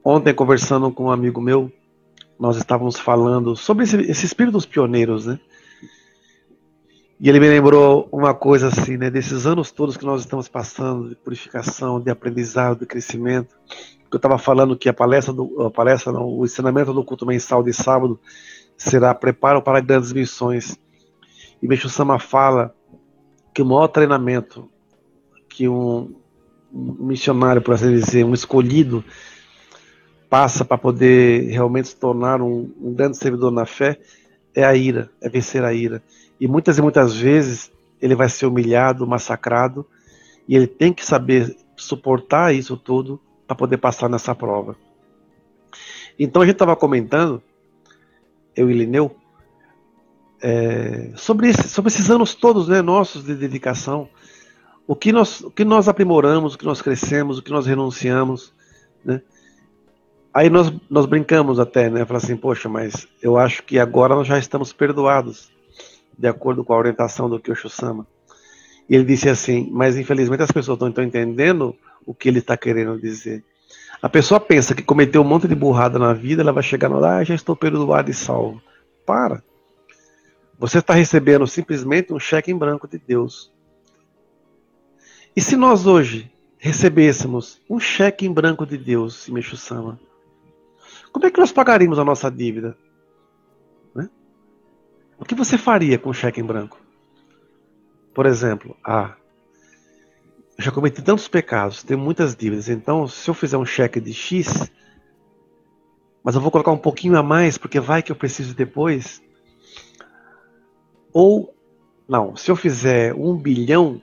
Ontem, 0.03 0.33
conversando 0.33 0.91
com 0.91 1.05
um 1.05 1.11
amigo 1.11 1.39
meu, 1.39 1.71
nós 2.43 2.57
estávamos 2.57 2.99
falando 2.99 3.55
sobre 3.55 3.85
esse, 3.85 3.95
esse 4.01 4.25
espírito 4.25 4.51
dos 4.51 4.65
pioneiros, 4.65 5.25
né? 5.25 5.39
E 7.17 7.29
ele 7.29 7.39
me 7.39 7.47
lembrou 7.47 8.09
uma 8.11 8.33
coisa 8.33 8.67
assim, 8.67 8.97
né? 8.97 9.09
Desses 9.09 9.45
anos 9.45 9.71
todos 9.71 9.95
que 9.95 10.03
nós 10.03 10.19
estamos 10.19 10.49
passando 10.49 11.07
de 11.07 11.15
purificação, 11.15 12.01
de 12.01 12.11
aprendizado, 12.11 12.79
de 12.79 12.85
crescimento. 12.85 13.55
Eu 14.11 14.17
estava 14.17 14.37
falando 14.37 14.77
que 14.77 14.89
a 14.89 14.93
palestra, 14.93 15.31
do, 15.31 15.61
a 15.61 15.71
palestra 15.71 16.11
não, 16.11 16.25
o 16.25 16.43
ensinamento 16.43 16.91
do 16.91 17.01
culto 17.01 17.25
mensal 17.25 17.63
de 17.63 17.71
sábado 17.71 18.19
será 18.75 19.15
preparo 19.15 19.61
para 19.61 19.79
grandes 19.79 20.11
missões. 20.11 20.77
E 21.61 21.67
Meixo 21.67 21.87
Sama 21.87 22.19
fala 22.19 22.75
que 23.53 23.61
o 23.61 23.65
maior 23.65 23.87
treinamento 23.87 24.69
que 25.47 25.69
um, 25.69 26.13
um 26.73 27.05
missionário, 27.05 27.61
por 27.61 27.73
assim 27.73 27.89
dizer, 27.93 28.25
um 28.25 28.33
escolhido, 28.33 29.01
passa 30.33 30.65
para 30.65 30.79
poder 30.79 31.51
realmente 31.51 31.89
se 31.89 31.95
tornar 31.95 32.41
um, 32.41 32.67
um 32.81 32.91
grande 32.91 33.17
servidor 33.17 33.51
na 33.51 33.67
fé 33.67 33.99
é 34.55 34.65
a 34.65 34.73
ira, 34.73 35.11
é 35.21 35.29
vencer 35.29 35.63
a 35.63 35.71
ira. 35.71 36.01
E 36.41 36.47
muitas 36.47 36.79
e 36.79 36.81
muitas 36.81 37.15
vezes 37.15 37.71
ele 38.01 38.15
vai 38.15 38.27
ser 38.27 38.47
humilhado, 38.47 39.05
massacrado, 39.05 39.85
e 40.47 40.55
ele 40.55 40.65
tem 40.65 40.91
que 40.91 41.05
saber 41.05 41.55
suportar 41.75 42.51
isso 42.51 42.75
tudo 42.75 43.21
para 43.45 43.55
poder 43.55 43.77
passar 43.77 44.09
nessa 44.09 44.33
prova. 44.33 44.75
Então 46.17 46.41
a 46.41 46.45
gente 46.47 46.55
estava 46.55 46.75
comentando 46.75 47.39
eu 48.55 48.71
e 48.71 48.73
Lineu, 48.73 49.15
é, 50.41 51.11
sobre, 51.15 51.49
esse, 51.49 51.69
sobre 51.69 51.89
esses 51.89 52.09
anos 52.09 52.33
todos 52.33 52.67
né, 52.67 52.81
nossos 52.81 53.23
de 53.23 53.35
dedicação, 53.35 54.09
o 54.87 54.95
que, 54.95 55.11
nós, 55.11 55.41
o 55.41 55.51
que 55.51 55.63
nós 55.63 55.87
aprimoramos, 55.87 56.55
o 56.55 56.57
que 56.57 56.65
nós 56.65 56.81
crescemos, 56.81 57.37
o 57.37 57.43
que 57.43 57.51
nós 57.51 57.67
renunciamos, 57.67 58.51
né? 59.05 59.21
Aí 60.33 60.49
nós, 60.49 60.73
nós 60.89 61.05
brincamos 61.05 61.59
até, 61.59 61.89
né? 61.89 62.05
Falar 62.05 62.17
assim, 62.17 62.35
poxa, 62.35 62.67
mas 62.67 63.07
eu 63.21 63.37
acho 63.37 63.61
que 63.63 63.77
agora 63.77 64.15
nós 64.15 64.27
já 64.27 64.39
estamos 64.39 64.73
perdoados. 64.73 65.51
de 66.17 66.27
acordo 66.27 66.63
com 66.63 66.73
a 66.73 66.77
orientação 66.77 67.29
do 67.29 67.39
Kyosho-sama. 67.39 68.07
E 68.89 68.95
ele 68.95 69.03
disse 69.03 69.29
assim, 69.29 69.69
mas 69.71 69.97
infelizmente 69.97 70.43
as 70.43 70.51
pessoas 70.51 70.79
não 70.79 70.89
estão 70.89 71.03
entendendo 71.03 71.75
o 72.05 72.13
que 72.13 72.27
ele 72.27 72.39
está 72.39 72.57
querendo 72.57 72.99
dizer. 72.99 73.43
A 74.01 74.09
pessoa 74.09 74.39
pensa 74.39 74.75
que 74.75 74.83
cometeu 74.83 75.21
um 75.21 75.25
monte 75.25 75.47
de 75.47 75.55
burrada 75.55 75.97
na 75.97 76.13
vida, 76.13 76.41
ela 76.41 76.51
vai 76.51 76.63
chegar 76.63 76.89
no 76.89 77.03
ah, 77.03 77.23
já 77.23 77.33
estou 77.33 77.55
perdoado 77.55 78.11
e 78.11 78.13
salvo. 78.13 78.61
Para. 79.05 79.41
Você 80.59 80.79
está 80.79 80.93
recebendo 80.93 81.47
simplesmente 81.47 82.13
um 82.13 82.19
cheque 82.19 82.51
em 82.51 82.57
branco 82.57 82.87
de 82.87 82.97
Deus. 82.97 83.51
E 85.35 85.41
se 85.41 85.55
nós 85.55 85.87
hoje 85.87 86.31
recebêssemos 86.57 87.61
um 87.69 87.79
cheque 87.79 88.25
em 88.25 88.31
branco 88.31 88.65
de 88.65 88.77
Deus, 88.77 89.23
Simeixo 89.23 89.57
Sama, 89.57 89.99
como 91.13 91.27
é 91.27 91.31
que 91.31 91.39
nós 91.39 91.51
pagaríamos 91.51 91.99
a 91.99 92.03
nossa 92.03 92.29
dívida? 92.29 92.75
Né? 93.95 94.09
O 95.17 95.23
que 95.23 95.35
você 95.35 95.57
faria 95.57 95.99
com 95.99 96.09
um 96.09 96.13
cheque 96.13 96.41
em 96.41 96.43
branco? 96.43 96.81
Por 98.13 98.25
exemplo, 98.25 98.75
ah, 98.83 99.15
eu 100.57 100.63
já 100.63 100.71
cometi 100.71 101.01
tantos 101.01 101.27
pecados, 101.27 101.83
tenho 101.83 101.99
muitas 101.99 102.35
dívidas, 102.35 102.67
então 102.67 103.07
se 103.07 103.29
eu 103.29 103.33
fizer 103.33 103.57
um 103.57 103.65
cheque 103.65 104.01
de 104.01 104.13
X, 104.13 104.71
mas 106.23 106.35
eu 106.35 106.41
vou 106.41 106.51
colocar 106.51 106.71
um 106.71 106.77
pouquinho 106.77 107.17
a 107.17 107.23
mais 107.23 107.57
porque 107.57 107.79
vai 107.79 108.01
que 108.01 108.11
eu 108.11 108.15
preciso 108.15 108.55
depois. 108.55 109.21
Ou, 111.11 111.55
não, 112.07 112.35
se 112.35 112.49
eu 112.49 112.55
fizer 112.55 113.13
um 113.13 113.37
bilhão, 113.37 114.01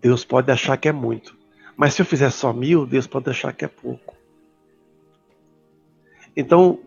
Deus 0.00 0.24
pode 0.24 0.50
achar 0.50 0.76
que 0.78 0.88
é 0.88 0.92
muito. 0.92 1.36
Mas 1.76 1.92
se 1.92 2.00
eu 2.00 2.06
fizer 2.06 2.30
só 2.30 2.52
mil, 2.52 2.86
Deus 2.86 3.06
pode 3.06 3.28
achar 3.28 3.52
que 3.52 3.64
é 3.64 3.68
pouco. 3.68 4.14
Então, 6.36 6.78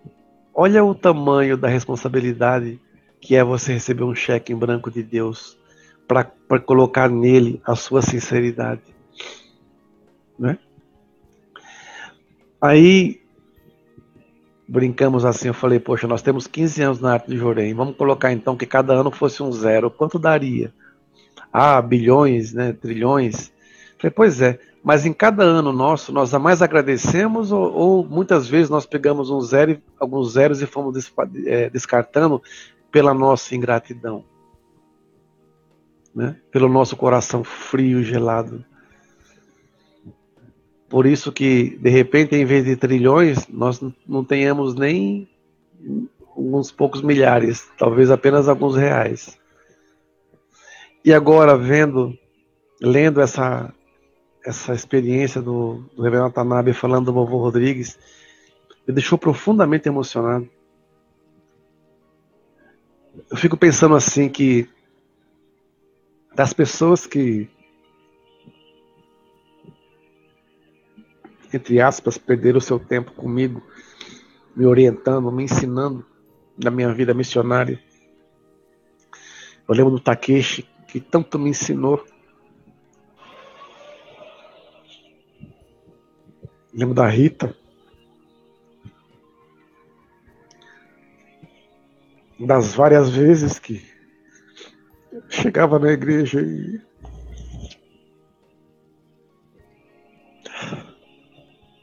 olha 0.54 0.84
o 0.84 0.94
tamanho 0.94 1.58
da 1.58 1.68
responsabilidade 1.68 2.80
que 3.20 3.36
é 3.36 3.44
você 3.44 3.74
receber 3.74 4.04
um 4.04 4.16
cheque 4.16 4.54
em 4.54 4.56
branco 4.56 4.90
de 4.90 5.04
Deus 5.04 5.58
para 6.08 6.24
colocar 6.60 7.10
nele 7.10 7.62
a 7.66 7.76
sua 7.76 8.02
sinceridade. 8.02 8.82
Né? 10.38 10.58
Aí 12.62 13.22
brincamos 14.68 15.26
assim, 15.26 15.48
eu 15.48 15.54
falei, 15.54 15.80
poxa, 15.80 16.08
nós 16.08 16.22
temos 16.22 16.46
15 16.46 16.82
anos 16.84 17.00
na 17.00 17.14
arte 17.14 17.30
de 17.30 17.38
Jorém, 17.38 17.74
vamos 17.74 17.98
colocar 17.98 18.32
então 18.32 18.56
que 18.56 18.68
cada 18.68 18.94
ano 18.94 19.10
fosse 19.10 19.42
um 19.42 19.52
zero, 19.52 19.90
quanto 19.90 20.20
daria? 20.20 20.72
Ah, 21.52 21.82
bilhões, 21.82 22.54
né, 22.54 22.74
trilhões. 22.74 23.52
falei, 23.98 24.14
pois 24.16 24.42
é, 24.42 24.60
mas 24.84 25.06
em 25.06 25.14
cada 25.14 25.44
ano 25.44 25.74
nosso, 25.74 26.12
nós 26.12 26.34
a 26.34 26.40
mais 26.40 26.62
agradecemos 26.62 27.52
ou, 27.52 27.74
ou 27.74 28.06
muitas 28.06 28.48
vezes 28.48 28.70
nós 28.70 28.86
pegamos 28.86 29.30
um 29.30 29.42
zero, 29.42 29.82
alguns 30.00 30.34
zeros 30.34 30.62
e 30.62 30.66
fomos 30.66 31.12
é, 31.46 31.70
descartando 31.70 32.42
pela 32.92 33.14
nossa 33.14 33.56
ingratidão, 33.56 34.24
né? 36.16 36.38
pelo 36.52 36.70
nosso 36.70 36.96
coração 36.96 37.44
frio 37.44 38.04
gelado. 38.04 38.64
Por 40.88 41.06
isso 41.06 41.32
que, 41.32 41.78
de 41.78 41.90
repente, 41.90 42.36
em 42.36 42.46
vez 42.46 42.66
de 42.66 42.76
trilhões, 42.76 43.48
nós 43.48 43.80
não 44.08 44.24
tenhamos 44.24 44.74
nem 44.74 45.30
uns 46.36 46.72
poucos 46.72 47.02
milhares, 47.02 47.70
talvez 47.78 48.10
apenas 48.10 48.48
alguns 48.48 48.76
reais. 48.76 49.38
E 51.06 51.14
agora, 51.14 51.56
vendo, 51.56 52.18
lendo 52.82 53.22
essa, 53.22 53.74
essa 54.46 54.74
experiência 54.74 55.42
do, 55.42 55.84
do 55.96 56.02
Reverendo 56.02 56.32
Tanabe 56.32 56.74
falando 56.74 57.06
do 57.06 57.14
vovô 57.14 57.38
Rodrigues, 57.38 57.98
me 58.88 58.94
deixou 58.94 59.18
profundamente 59.18 59.88
emocionado. 59.88 60.50
Eu 63.30 63.38
fico 63.38 63.58
pensando 63.58 63.96
assim 63.96 64.30
que 64.30 64.68
das 66.36 66.54
pessoas 66.54 67.06
que 67.06 67.50
entre 71.54 71.82
aspas, 71.82 72.18
perder 72.18 72.56
o 72.56 72.62
seu 72.62 72.80
tempo 72.80 73.12
comigo, 73.12 73.62
me 74.56 74.66
orientando, 74.66 75.32
me 75.32 75.44
ensinando 75.44 76.06
na 76.58 76.70
minha 76.70 76.94
vida 76.94 77.14
missionária. 77.14 77.82
Eu 79.68 79.76
lembro 79.76 79.92
do 79.92 80.00
Takeshi, 80.00 80.68
que 80.88 81.00
tanto 81.00 81.40
me 81.40 81.50
ensinou. 81.50 82.04
Lembro 86.80 86.96
da 86.96 87.08
Rita. 87.08 87.54
Das 92.40 92.74
várias 92.74 93.10
vezes 93.10 93.60
que 93.60 93.86
chegava 95.28 95.78
na 95.78 95.92
igreja 95.92 96.40
e 96.40 96.80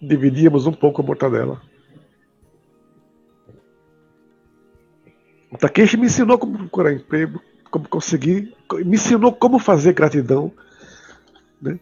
dividíamos 0.00 0.66
um 0.66 0.72
pouco 0.72 1.02
a 1.02 1.04
mortadela. 1.04 1.60
O 5.50 5.58
Takeshi 5.58 5.98
me 5.98 6.06
ensinou 6.06 6.38
como 6.38 6.56
procurar 6.56 6.94
emprego, 6.94 7.42
como 7.70 7.86
conseguir, 7.86 8.56
me 8.72 8.96
ensinou 8.96 9.34
como 9.34 9.58
fazer 9.58 9.92
gratidão. 9.92 10.50
Né? 11.60 11.78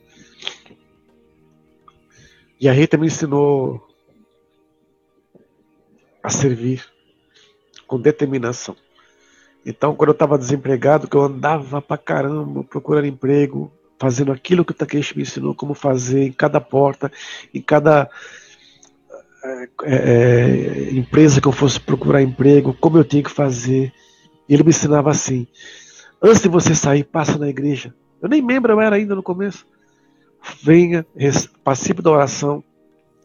E 2.65 2.69
a 2.69 2.73
Rita 2.73 2.97
me 2.97 3.09
ensinou 3.09 3.87
a 6.23 6.31
servir 6.31 6.83
com 7.87 8.01
determinação. 8.01 8.75
Então, 9.67 9.95
quando 9.95 10.09
eu 10.09 10.15
estava 10.15 10.39
desempregado, 10.39 11.07
que 11.07 11.15
eu 11.15 11.25
andava 11.25 11.83
pra 11.83 11.99
caramba 11.99 12.65
procurando 12.65 13.07
emprego, 13.07 13.71
fazendo 13.99 14.33
aquilo 14.33 14.65
que 14.65 14.73
o 14.73 14.75
Takeshi 14.75 15.15
me 15.15 15.25
ensinou 15.25 15.55
como 15.55 15.75
fazer 15.75 16.25
em 16.25 16.33
cada 16.33 16.59
porta, 16.59 17.13
em 17.53 17.61
cada 17.61 18.09
é, 19.83 20.89
empresa 20.93 21.43
que 21.43 21.49
eu 21.49 21.53
fosse 21.53 21.79
procurar 21.79 22.23
emprego, 22.23 22.73
como 22.81 22.97
eu 22.97 23.05
tinha 23.05 23.23
que 23.23 23.31
fazer. 23.31 23.93
Ele 24.49 24.63
me 24.63 24.71
ensinava 24.71 25.11
assim: 25.11 25.47
antes 26.23 26.41
de 26.41 26.49
você 26.49 26.75
sair, 26.75 27.05
passa 27.05 27.37
na 27.37 27.51
igreja. 27.51 27.95
Eu 28.23 28.29
nem 28.31 28.41
membro 28.41 28.73
eu 28.73 28.81
era 28.81 28.97
ainda 28.97 29.15
no 29.15 29.23
começo. 29.23 29.67
Venha, 30.63 31.07
participe 31.63 32.03
da 32.03 32.11
oração, 32.11 32.63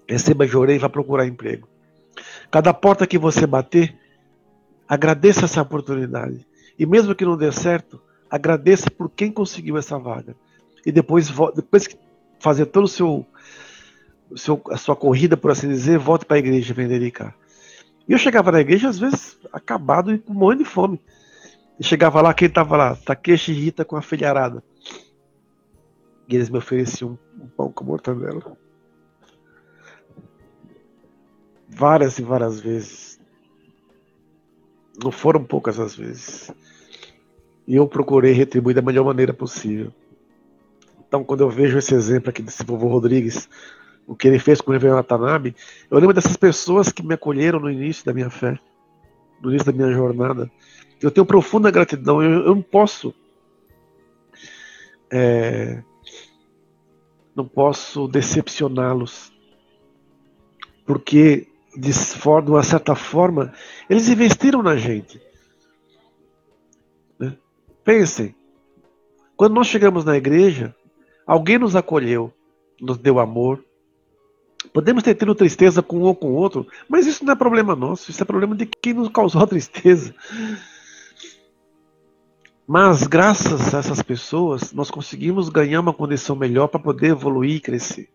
receba 0.07 0.47
jorei 0.47 0.75
e 0.77 0.79
vá 0.79 0.89
procurar 0.89 1.27
emprego. 1.27 1.67
Cada 2.51 2.73
porta 2.73 3.07
que 3.07 3.17
você 3.17 3.45
bater, 3.45 3.95
agradeça 4.87 5.45
essa 5.45 5.61
oportunidade. 5.61 6.45
E 6.77 6.85
mesmo 6.85 7.13
que 7.13 7.25
não 7.25 7.37
dê 7.37 7.51
certo, 7.51 8.01
agradeça 8.29 8.89
por 8.89 9.09
quem 9.09 9.31
conseguiu 9.31 9.77
essa 9.77 9.97
vaga 9.97 10.35
e 10.85 10.91
depois, 10.91 11.29
depois 11.55 11.87
que 11.87 11.97
fazer 12.39 12.65
todo 12.67 12.85
o 12.85 12.87
seu, 12.87 13.25
seu 14.35 14.61
a 14.69 14.77
sua 14.77 14.95
corrida, 14.95 15.35
por 15.35 15.51
assim 15.51 15.67
dizer, 15.67 15.97
volte 15.97 16.25
para 16.25 16.37
a 16.37 16.39
igreja 16.39 16.73
Venderica. 16.73 17.33
E 18.07 18.13
eu 18.13 18.17
chegava 18.17 18.51
na 18.51 18.61
igreja, 18.61 18.89
às 18.89 18.97
vezes, 18.97 19.37
acabado 19.51 20.13
e 20.13 20.17
com 20.17 20.33
morrendo 20.33 20.63
de 20.63 20.69
fome. 20.69 20.99
E 21.79 21.83
chegava 21.83 22.21
lá, 22.21 22.33
quem 22.33 22.47
estava 22.47 22.75
lá? 22.75 22.95
Takeshi 22.95 23.53
Rita 23.53 23.85
com 23.85 23.95
a 23.95 24.01
filharada. 24.01 24.63
E 26.29 26.35
eles 26.35 26.49
me 26.49 26.59
ofereciam 26.59 27.17
um, 27.41 27.47
pão 27.47 27.71
com 27.71 27.83
mortadela. 27.83 28.55
Várias 31.67 32.19
e 32.19 32.21
várias 32.21 32.59
vezes. 32.59 33.19
Não 35.03 35.11
foram 35.11 35.43
poucas 35.43 35.79
as 35.79 35.95
vezes. 35.95 36.53
E 37.67 37.75
eu 37.75 37.87
procurei 37.87 38.31
retribuir 38.31 38.75
da 38.75 38.81
melhor 38.81 39.05
maneira 39.05 39.33
possível. 39.33 39.91
Então, 41.07 41.23
quando 41.23 41.41
eu 41.41 41.49
vejo 41.49 41.79
esse 41.79 41.95
exemplo 41.95 42.29
aqui 42.29 42.43
desse 42.43 42.63
vovô 42.63 42.87
Rodrigues, 42.87 43.49
o 44.05 44.15
que 44.15 44.27
ele 44.27 44.37
fez 44.37 44.61
com 44.61 44.69
o 44.69 44.73
Reverendo 44.73 44.97
Watanabe, 44.97 45.55
eu 45.89 45.97
lembro 45.97 46.13
dessas 46.13 46.37
pessoas 46.37 46.91
que 46.91 47.01
me 47.01 47.15
acolheram 47.15 47.59
no 47.59 47.71
início 47.71 48.05
da 48.05 48.13
minha 48.13 48.29
fé, 48.29 48.59
no 49.41 49.49
início 49.49 49.71
da 49.71 49.75
minha 49.75 49.91
jornada. 49.91 50.51
Eu 51.01 51.09
tenho 51.09 51.25
profunda 51.25 51.71
gratidão. 51.71 52.21
Eu, 52.21 52.45
eu 52.45 52.55
não 52.55 52.61
posso. 52.61 53.15
É, 55.11 55.81
não 57.39 57.47
posso 57.47 58.07
decepcioná-los. 58.07 59.31
Porque, 60.85 61.47
de, 61.75 61.91
uma 62.47 62.63
certa 62.63 62.95
forma, 62.95 63.53
eles 63.89 64.07
investiram 64.09 64.63
na 64.63 64.75
gente. 64.75 65.21
Né? 67.19 67.37
Pensem, 67.83 68.35
quando 69.35 69.53
nós 69.53 69.67
chegamos 69.67 70.03
na 70.03 70.17
igreja, 70.17 70.75
Alguém 71.29 71.59
nos 71.59 71.75
acolheu, 71.75 72.33
nos 72.81 72.97
deu 72.97 73.19
amor. 73.19 73.63
Podemos 74.73 75.03
ter 75.03 75.13
tido 75.13 75.35
tristeza 75.35 75.79
com 75.83 75.99
um 75.99 76.01
ou 76.01 76.15
com 76.15 76.33
outro, 76.33 76.65
mas 76.89 77.05
isso 77.05 77.23
não 77.23 77.33
é 77.33 77.35
problema 77.35 77.75
nosso, 77.75 78.09
isso 78.09 78.23
é 78.23 78.25
problema 78.25 78.55
de 78.55 78.65
quem 78.65 78.95
nos 78.95 79.09
causou 79.09 79.43
a 79.43 79.45
tristeza. 79.45 80.15
Mas 82.71 83.07
graças 83.07 83.73
a 83.73 83.79
essas 83.79 83.99
pessoas, 84.03 84.71
nós 84.73 84.91
conseguimos 84.91 85.49
ganhar 85.49 85.79
uma 85.79 85.91
condição 85.91 86.35
melhor 86.35 86.67
para 86.67 86.79
poder 86.79 87.07
evoluir 87.07 87.55
e 87.55 87.59
crescer. 87.59 88.07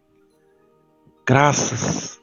Graças. 1.26 2.20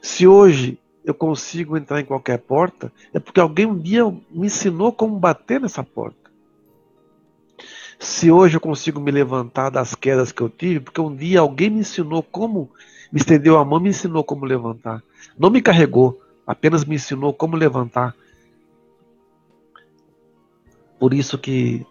Se 0.00 0.26
hoje 0.26 0.78
eu 1.04 1.12
consigo 1.12 1.76
entrar 1.76 2.00
em 2.00 2.06
qualquer 2.06 2.38
porta, 2.38 2.90
é 3.12 3.20
porque 3.20 3.38
alguém 3.38 3.66
um 3.66 3.76
dia 3.76 4.06
me 4.06 4.46
ensinou 4.46 4.90
como 4.90 5.18
bater 5.18 5.60
nessa 5.60 5.84
porta. 5.84 6.30
Se 7.98 8.30
hoje 8.30 8.56
eu 8.56 8.60
consigo 8.62 8.98
me 8.98 9.10
levantar 9.10 9.68
das 9.68 9.94
quedas 9.94 10.32
que 10.32 10.40
eu 10.40 10.48
tive, 10.48 10.80
porque 10.80 11.02
um 11.02 11.14
dia 11.14 11.40
alguém 11.40 11.68
me 11.68 11.80
ensinou 11.80 12.22
como, 12.22 12.70
me 13.12 13.20
estendeu 13.20 13.58
a 13.58 13.64
mão, 13.66 13.78
me 13.78 13.90
ensinou 13.90 14.24
como 14.24 14.46
levantar. 14.46 15.02
Não 15.38 15.50
me 15.50 15.60
carregou, 15.60 16.22
apenas 16.46 16.86
me 16.86 16.94
ensinou 16.94 17.34
como 17.34 17.54
levantar. 17.54 18.14
Por 21.00 21.14
isso 21.14 21.38
que 21.38 21.86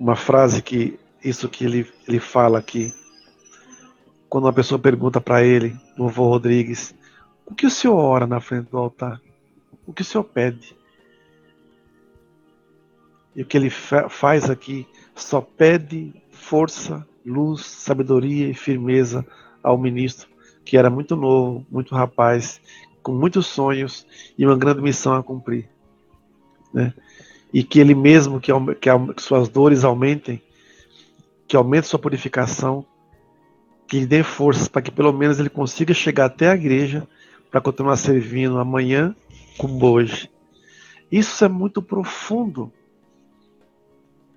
uma 0.00 0.16
frase 0.16 0.60
que 0.60 0.98
isso 1.22 1.48
que 1.48 1.64
ele, 1.64 1.88
ele 2.08 2.18
fala 2.18 2.58
aqui, 2.58 2.92
quando 4.28 4.44
uma 4.44 4.52
pessoa 4.52 4.80
pergunta 4.80 5.20
para 5.20 5.44
ele, 5.44 5.76
vovô 5.96 6.28
Rodrigues, 6.28 6.92
o 7.46 7.54
que 7.54 7.66
o 7.66 7.70
senhor 7.70 7.96
ora 7.96 8.26
na 8.26 8.40
frente 8.40 8.68
do 8.68 8.78
altar? 8.78 9.20
O 9.86 9.92
que 9.92 10.02
o 10.02 10.04
senhor 10.04 10.24
pede? 10.24 10.76
E 13.36 13.42
o 13.42 13.46
que 13.46 13.56
ele 13.56 13.70
faz 13.70 14.50
aqui 14.50 14.88
só 15.14 15.40
pede 15.40 16.12
força, 16.32 17.06
luz, 17.24 17.64
sabedoria 17.64 18.48
e 18.48 18.54
firmeza 18.54 19.24
ao 19.62 19.78
ministro, 19.78 20.28
que 20.64 20.76
era 20.76 20.90
muito 20.90 21.14
novo, 21.14 21.64
muito 21.70 21.94
rapaz, 21.94 22.60
com 23.04 23.12
muitos 23.12 23.46
sonhos 23.46 24.04
e 24.36 24.44
uma 24.44 24.58
grande 24.58 24.82
missão 24.82 25.14
a 25.14 25.22
cumprir. 25.22 25.77
Né? 26.72 26.92
E 27.52 27.62
que 27.62 27.80
ele 27.80 27.94
mesmo, 27.94 28.40
que, 28.40 28.52
que, 28.80 28.90
que 29.14 29.22
suas 29.22 29.48
dores 29.48 29.84
aumentem, 29.84 30.42
que 31.46 31.56
aumente 31.56 31.86
sua 31.86 31.98
purificação, 31.98 32.84
que 33.86 34.00
lhe 34.00 34.06
dê 34.06 34.22
forças 34.22 34.68
para 34.68 34.82
que 34.82 34.90
pelo 34.90 35.12
menos 35.12 35.40
ele 35.40 35.48
consiga 35.48 35.94
chegar 35.94 36.26
até 36.26 36.50
a 36.50 36.54
igreja 36.54 37.08
para 37.50 37.60
continuar 37.60 37.96
servindo 37.96 38.58
amanhã 38.58 39.16
como 39.56 39.84
hoje. 39.86 40.30
Isso 41.10 41.42
é 41.44 41.48
muito 41.48 41.80
profundo. 41.80 42.70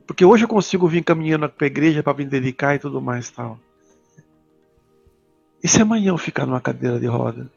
Porque 0.07 0.23
hoje 0.23 0.45
eu 0.45 0.47
consigo 0.47 0.87
vir 0.87 1.03
caminhando 1.03 1.49
para 1.49 1.65
a 1.65 1.67
igreja 1.67 2.01
para 2.01 2.17
me 2.17 2.25
dedicar 2.25 2.75
e 2.75 2.79
tudo 2.79 3.01
mais 3.01 3.29
tal. 3.29 3.59
E 5.63 5.67
se 5.67 5.81
amanhã 5.81 6.09
eu 6.09 6.17
ficar 6.17 6.45
numa 6.45 6.61
cadeira 6.61 6.99
de 6.99 7.05
roda? 7.05 7.51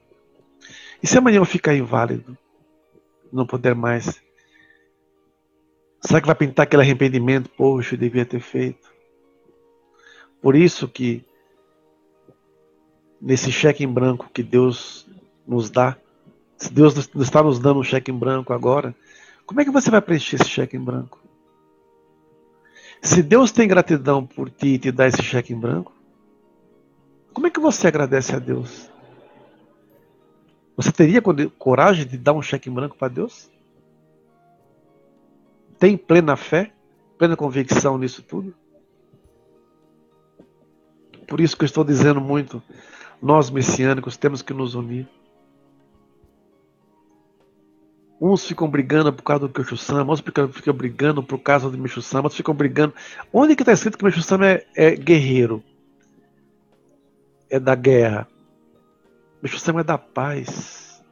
E 1.03 1.07
se 1.07 1.17
amanhã 1.17 1.37
eu 1.37 1.45
ficar 1.45 1.75
inválido? 1.75 2.37
Não 3.33 3.47
poder 3.47 3.75
mais? 3.75 4.21
Será 6.07 6.21
que 6.21 6.27
vai 6.27 6.37
pintar 6.37 6.65
aquele 6.65 6.83
arrependimento? 6.83 7.49
Poxa, 7.51 7.95
eu 7.95 7.99
devia 7.99 8.27
ter 8.27 8.41
feito. 8.41 8.93
Por 10.43 10.55
isso 10.55 10.87
que 10.87 11.25
nesse 13.21 13.51
cheque 13.51 13.85
em 13.85 13.89
branco 13.89 14.29
que 14.33 14.43
Deus 14.43 15.07
nos 15.47 15.71
dá, 15.71 15.97
se 16.59 16.71
Deus 16.71 17.09
está 17.17 17.43
nos 17.43 17.59
dando 17.59 17.81
um 17.81 17.83
cheque 17.83 18.11
em 18.11 18.19
branco 18.19 18.53
agora, 18.53 18.95
como 19.47 19.63
é 19.63 19.65
que 19.65 19.71
você 19.71 19.91
vai 19.91 20.03
preencher 20.03 20.37
esse 20.37 20.49
cheque 20.49 20.77
em 20.77 20.81
branco? 20.81 21.19
Se 23.01 23.23
Deus 23.23 23.51
tem 23.51 23.67
gratidão 23.67 24.27
por 24.27 24.51
ti 24.51 24.75
e 24.75 24.79
te 24.79 24.93
dá 24.93 25.07
esse 25.07 25.23
cheque 25.23 25.55
em 25.55 25.59
branco, 25.59 25.93
como 27.33 27.47
é 27.47 27.51
que 27.51 27.61
você 27.61 27.89
agradece 27.89 28.35
a 28.35 28.39
Deus? 28.39 28.91
Você 30.77 30.93
teria 30.93 31.23
coragem 31.59 32.07
de 32.07 32.19
dar 32.19 32.35
um 32.35 32.43
cheque 32.43 32.69
em 32.69 32.73
branco 32.73 32.97
para 32.97 33.09
Deus? 33.09 33.54
Tem 35.85 35.99
plena 35.99 36.35
fé, 36.35 36.73
plena 37.19 37.37
convicção 37.37 37.99
nisso 37.99 38.23
tudo? 38.23 38.55
Por 41.29 41.43
isso 41.43 41.55
que 41.55 41.65
eu 41.65 41.67
estou 41.67 41.85
dizendo 41.85 42.23
muito, 42.23 42.63
nós 43.21 43.51
messiânicos 43.51 44.17
temos 44.17 44.41
que 44.41 44.55
nos 44.55 44.75
unir. 44.75 45.07
Uns 48.19 48.47
ficam 48.47 48.67
brigando 48.67 49.13
por 49.13 49.23
causa 49.25 49.47
do 49.47 49.53
Kyoshi 49.53 49.77
Sama, 49.77 50.11
outros 50.11 50.25
ficam, 50.55 50.73
brigando 50.75 51.23
por 51.23 51.39
causa 51.39 51.69
do 51.69 51.77
Micho 51.77 52.01
Sama, 52.01 52.23
outros 52.23 52.39
ficam 52.39 52.55
brigando. 52.55 52.95
Onde 53.31 53.55
que 53.55 53.61
está 53.61 53.75
escrito 53.75 53.99
que 53.99 54.07
o 54.07 54.23
Sama 54.23 54.47
é, 54.47 54.67
é, 54.75 54.97
guerreiro? 54.97 55.63
É 57.51 57.61
da 57.61 57.75
guerra. 57.75 58.27
O 59.43 59.49
Sama 59.49 59.83
é 59.83 59.85
da 59.85 59.99
paz. 59.99 61.05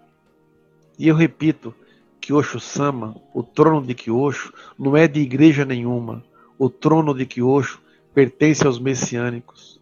E 0.98 1.08
eu 1.08 1.14
repito, 1.14 1.74
Kyosho 2.22 2.60
Sama, 2.60 3.16
o 3.34 3.42
trono 3.42 3.84
de 3.84 3.94
Kyosho, 3.94 4.54
não 4.78 4.96
é 4.96 5.08
de 5.08 5.20
igreja 5.20 5.64
nenhuma. 5.64 6.24
O 6.56 6.70
trono 6.70 7.12
de 7.12 7.26
Kyosho 7.26 7.80
pertence 8.14 8.64
aos 8.64 8.78
messiânicos. 8.78 9.80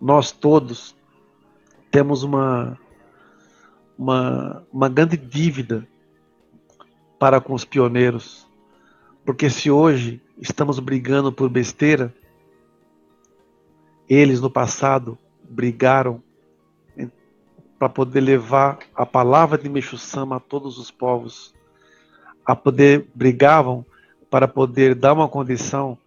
Nós 0.00 0.30
todos 0.30 0.94
temos 1.90 2.22
uma 2.22 2.78
uma, 3.96 4.64
uma 4.72 4.88
grande 4.88 5.16
dívida 5.16 5.86
para 7.18 7.40
com 7.40 7.54
os 7.54 7.64
pioneiros. 7.64 8.46
Porque 9.24 9.48
se 9.48 9.70
hoje 9.70 10.20
estamos 10.38 10.78
brigando 10.80 11.32
por 11.32 11.48
besteira, 11.48 12.12
eles 14.08 14.40
no 14.40 14.50
passado 14.50 15.16
brigaram 15.48 16.22
para 17.82 17.88
poder 17.88 18.20
levar 18.20 18.78
a 18.94 19.04
palavra 19.04 19.58
de 19.58 19.68
Meixo-sama 19.68 20.36
a 20.36 20.38
todos 20.38 20.78
os 20.78 20.88
povos. 20.88 21.52
A 22.46 22.54
poder 22.54 23.08
brigavam 23.12 23.84
para 24.30 24.46
poder 24.46 24.94
dar 24.94 25.12
uma 25.14 25.28
condição 25.28 25.98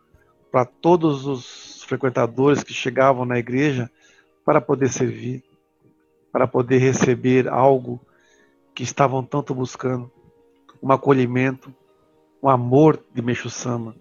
para 0.50 0.64
todos 0.64 1.26
os 1.26 1.84
frequentadores 1.84 2.64
que 2.64 2.74
chegavam 2.74 3.26
na 3.26 3.38
igreja 3.38 3.92
para 4.46 4.62
poder 4.62 4.88
servir 4.88 5.44
para 6.32 6.48
poder 6.48 6.78
receber 6.78 7.50
algo 7.50 8.00
que 8.74 8.84
estavam 8.84 9.22
tanto 9.22 9.54
buscando, 9.54 10.10
um 10.82 10.94
acolhimento, 10.94 11.76
um 12.42 12.48
amor 12.48 13.04
de 13.14 13.22
Meixo 13.22 13.50
Sama. 13.50 13.94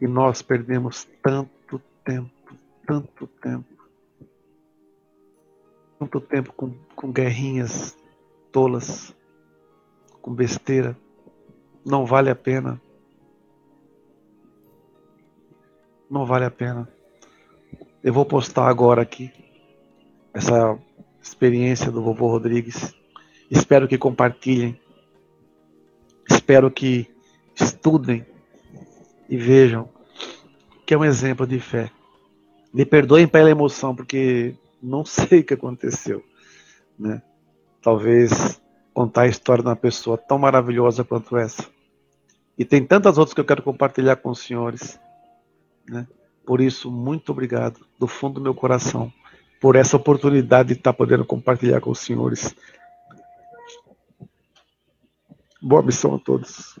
E 0.00 0.08
nós 0.08 0.42
perdemos 0.42 1.06
tanto 1.22 1.80
tempo, 2.04 2.56
tanto 2.84 3.28
tempo, 3.40 3.77
tanto 5.98 6.20
tempo 6.20 6.52
com, 6.52 6.72
com 6.94 7.10
guerrinhas 7.10 7.96
tolas, 8.52 9.14
com 10.22 10.32
besteira. 10.32 10.96
Não 11.84 12.06
vale 12.06 12.30
a 12.30 12.34
pena. 12.34 12.80
Não 16.10 16.24
vale 16.24 16.44
a 16.44 16.50
pena. 16.50 16.88
Eu 18.02 18.12
vou 18.12 18.24
postar 18.24 18.68
agora 18.68 19.02
aqui 19.02 19.32
essa 20.32 20.78
experiência 21.20 21.90
do 21.90 22.02
vovô 22.02 22.28
Rodrigues. 22.28 22.94
Espero 23.50 23.88
que 23.88 23.98
compartilhem. 23.98 24.80
Espero 26.28 26.70
que 26.70 27.10
estudem 27.54 28.24
e 29.28 29.36
vejam 29.36 29.88
que 30.86 30.94
é 30.94 30.98
um 30.98 31.04
exemplo 31.04 31.46
de 31.46 31.60
fé. 31.60 31.90
Me 32.72 32.86
perdoem 32.86 33.26
pela 33.26 33.50
emoção, 33.50 33.94
porque 33.94 34.54
não 34.82 35.04
sei 35.04 35.40
o 35.40 35.44
que 35.44 35.54
aconteceu. 35.54 36.24
Né? 36.98 37.22
Talvez 37.82 38.60
contar 38.92 39.22
a 39.22 39.28
história 39.28 39.62
de 39.62 39.68
uma 39.68 39.76
pessoa 39.76 40.18
tão 40.18 40.38
maravilhosa 40.38 41.04
quanto 41.04 41.36
essa. 41.36 41.66
E 42.56 42.64
tem 42.64 42.84
tantas 42.84 43.18
outras 43.18 43.34
que 43.34 43.40
eu 43.40 43.44
quero 43.44 43.62
compartilhar 43.62 44.16
com 44.16 44.30
os 44.30 44.40
senhores. 44.40 44.98
Né? 45.88 46.06
Por 46.44 46.60
isso, 46.60 46.90
muito 46.90 47.30
obrigado, 47.30 47.86
do 47.98 48.06
fundo 48.06 48.34
do 48.34 48.40
meu 48.40 48.54
coração 48.54 49.12
por 49.60 49.76
essa 49.76 49.96
oportunidade 49.96 50.68
de 50.68 50.74
estar 50.74 50.92
podendo 50.92 51.24
compartilhar 51.24 51.80
com 51.80 51.90
os 51.90 51.98
senhores. 51.98 52.54
Boa 55.60 55.82
missão 55.82 56.14
a 56.14 56.18
todos. 56.18 56.78